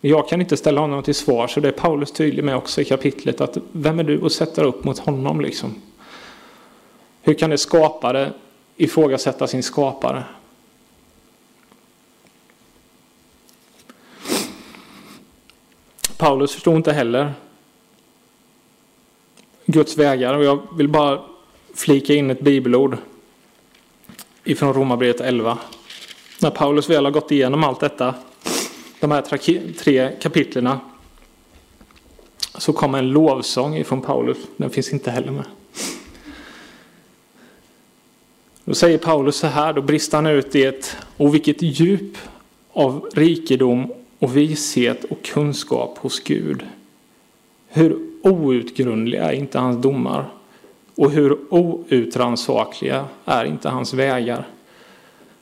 Jag 0.00 0.28
kan 0.28 0.40
inte 0.40 0.56
ställa 0.56 0.80
honom 0.80 1.02
till 1.02 1.14
svar, 1.14 1.48
så 1.48 1.60
det 1.60 1.68
är 1.68 1.72
Paulus 1.72 2.12
tydlig 2.12 2.44
med 2.44 2.56
också 2.56 2.80
i 2.80 2.84
kapitlet 2.84 3.40
att 3.40 3.58
vem 3.72 3.98
är 3.98 4.04
du 4.04 4.26
att 4.26 4.32
sätta 4.32 4.64
upp 4.64 4.84
mot 4.84 4.98
honom 4.98 5.40
liksom? 5.40 5.82
Hur 7.22 7.34
kan 7.34 7.50
det 7.50 7.58
skapare 7.58 8.32
ifrågasätta 8.76 9.46
sin 9.46 9.62
skapare? 9.62 10.24
Paulus 16.16 16.52
förstod 16.52 16.76
inte 16.76 16.92
heller 16.92 17.32
Guds 19.66 19.98
vägar 19.98 20.34
och 20.34 20.44
jag 20.44 20.76
vill 20.76 20.88
bara 20.88 21.22
flika 21.74 22.14
in 22.14 22.30
ett 22.30 22.40
bibelord 22.40 22.98
ifrån 24.44 24.74
Romarbrevet 24.74 25.20
11. 25.20 25.58
När 26.40 26.50
Paulus 26.50 26.90
väl 26.90 27.04
har 27.04 27.12
gått 27.12 27.32
igenom 27.32 27.64
allt 27.64 27.80
detta, 27.80 28.14
de 29.00 29.10
här 29.10 29.22
tre 29.72 30.10
kapitlerna, 30.20 30.80
så 32.54 32.72
kommer 32.72 32.98
en 32.98 33.10
lovsång 33.10 33.76
ifrån 33.76 34.00
Paulus. 34.00 34.38
Den 34.56 34.70
finns 34.70 34.92
inte 34.92 35.10
heller 35.10 35.32
med. 35.32 35.44
Då 38.64 38.74
säger 38.74 38.98
Paulus 38.98 39.36
så 39.36 39.46
här, 39.46 39.72
då 39.72 39.82
brister 39.82 40.18
han 40.18 40.26
ut 40.26 40.54
i 40.54 40.64
ett, 40.64 40.96
och 41.16 41.34
vilket 41.34 41.62
djup 41.62 42.18
av 42.72 43.10
rikedom 43.14 43.92
och 44.18 44.36
vishet 44.36 45.04
och 45.04 45.22
kunskap 45.22 45.98
hos 45.98 46.20
Gud. 46.20 46.62
Hur 47.68 47.98
outgrundliga 48.22 49.24
är 49.24 49.32
inte 49.32 49.58
hans 49.58 49.82
domar 49.82 50.33
och 50.96 51.10
hur 51.10 51.38
outrannsakliga 51.48 53.04
är 53.24 53.44
inte 53.44 53.68
hans 53.68 53.94
vägar. 53.94 54.46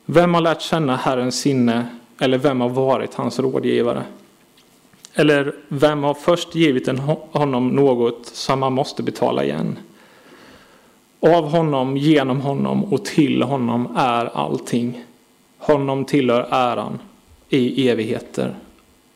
Vem 0.05 0.35
har 0.35 0.41
lärt 0.41 0.61
känna 0.61 0.97
Herrens 0.97 1.41
sinne 1.41 1.87
eller 2.19 2.39
vem 2.39 2.61
har 2.61 2.69
varit 2.69 3.15
hans 3.15 3.39
rådgivare? 3.39 4.05
Eller 5.15 5.55
vem 5.69 6.03
har 6.03 6.15
först 6.15 6.55
givit 6.55 6.89
honom 7.31 7.69
något 7.69 8.27
som 8.27 8.63
han 8.63 8.73
måste 8.73 9.03
betala 9.03 9.45
igen? 9.45 9.79
Av 11.21 11.51
honom, 11.51 11.97
genom 11.97 12.41
honom 12.41 12.85
och 12.85 13.05
till 13.05 13.43
honom 13.43 13.97
är 13.97 14.37
allting. 14.37 15.05
Honom 15.59 16.05
tillhör 16.05 16.49
äran 16.51 16.99
i 17.49 17.89
evigheter. 17.89 18.55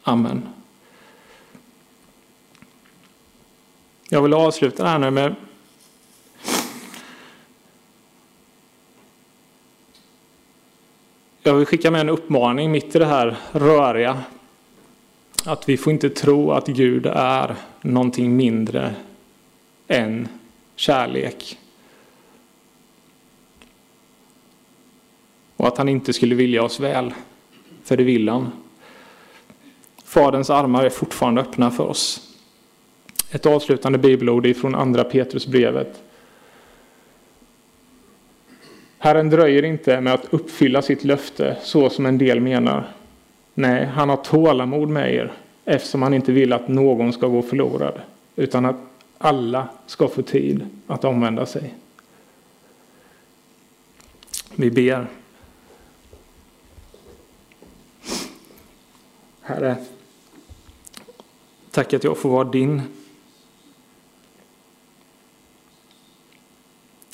Amen. 0.02 0.42
Jag 4.08 4.22
vill 4.22 4.34
avsluta 4.34 4.82
det 4.82 4.88
här 4.88 4.98
nu 4.98 5.10
med 5.10 5.34
Jag 11.46 11.54
vill 11.54 11.66
skicka 11.66 11.90
med 11.90 12.00
en 12.00 12.08
uppmaning 12.08 12.70
mitt 12.72 12.96
i 12.96 12.98
det 12.98 13.06
här 13.06 13.36
röriga. 13.52 14.22
Att 15.44 15.68
vi 15.68 15.76
får 15.76 15.92
inte 15.92 16.10
tro 16.10 16.50
att 16.50 16.66
Gud 16.66 17.06
är 17.06 17.54
någonting 17.82 18.36
mindre 18.36 18.94
än 19.88 20.28
kärlek. 20.76 21.58
Och 25.56 25.68
att 25.68 25.78
han 25.78 25.88
inte 25.88 26.12
skulle 26.12 26.34
vilja 26.34 26.62
oss 26.62 26.80
väl. 26.80 27.14
För 27.84 27.96
det 27.96 28.04
vill 28.04 28.28
han. 28.28 28.52
Faderns 30.04 30.50
armar 30.50 30.84
är 30.84 30.90
fortfarande 30.90 31.40
öppna 31.40 31.70
för 31.70 31.84
oss. 31.84 32.34
Ett 33.30 33.46
avslutande 33.46 33.98
bibelord 33.98 34.56
från 34.56 34.74
andra 34.74 35.04
Petrusbrevet. 35.04 36.02
Herren 38.98 39.30
dröjer 39.30 39.62
inte 39.62 40.00
med 40.00 40.14
att 40.14 40.34
uppfylla 40.34 40.82
sitt 40.82 41.04
löfte 41.04 41.56
så 41.62 41.90
som 41.90 42.06
en 42.06 42.18
del 42.18 42.40
menar. 42.40 42.92
Nej, 43.54 43.84
han 43.84 44.08
har 44.08 44.16
tålamod 44.16 44.88
med 44.88 45.14
er 45.14 45.32
eftersom 45.64 46.02
han 46.02 46.14
inte 46.14 46.32
vill 46.32 46.52
att 46.52 46.68
någon 46.68 47.12
ska 47.12 47.26
gå 47.26 47.42
förlorad 47.42 48.00
utan 48.36 48.64
att 48.64 48.76
alla 49.18 49.68
ska 49.86 50.08
få 50.08 50.22
tid 50.22 50.66
att 50.86 51.04
omvända 51.04 51.46
sig. 51.46 51.74
Vi 54.54 54.70
ber. 54.70 55.06
Herre, 59.40 59.76
tack 61.70 61.94
att 61.94 62.04
jag 62.04 62.18
får 62.18 62.28
vara 62.28 62.44
din. 62.44 62.82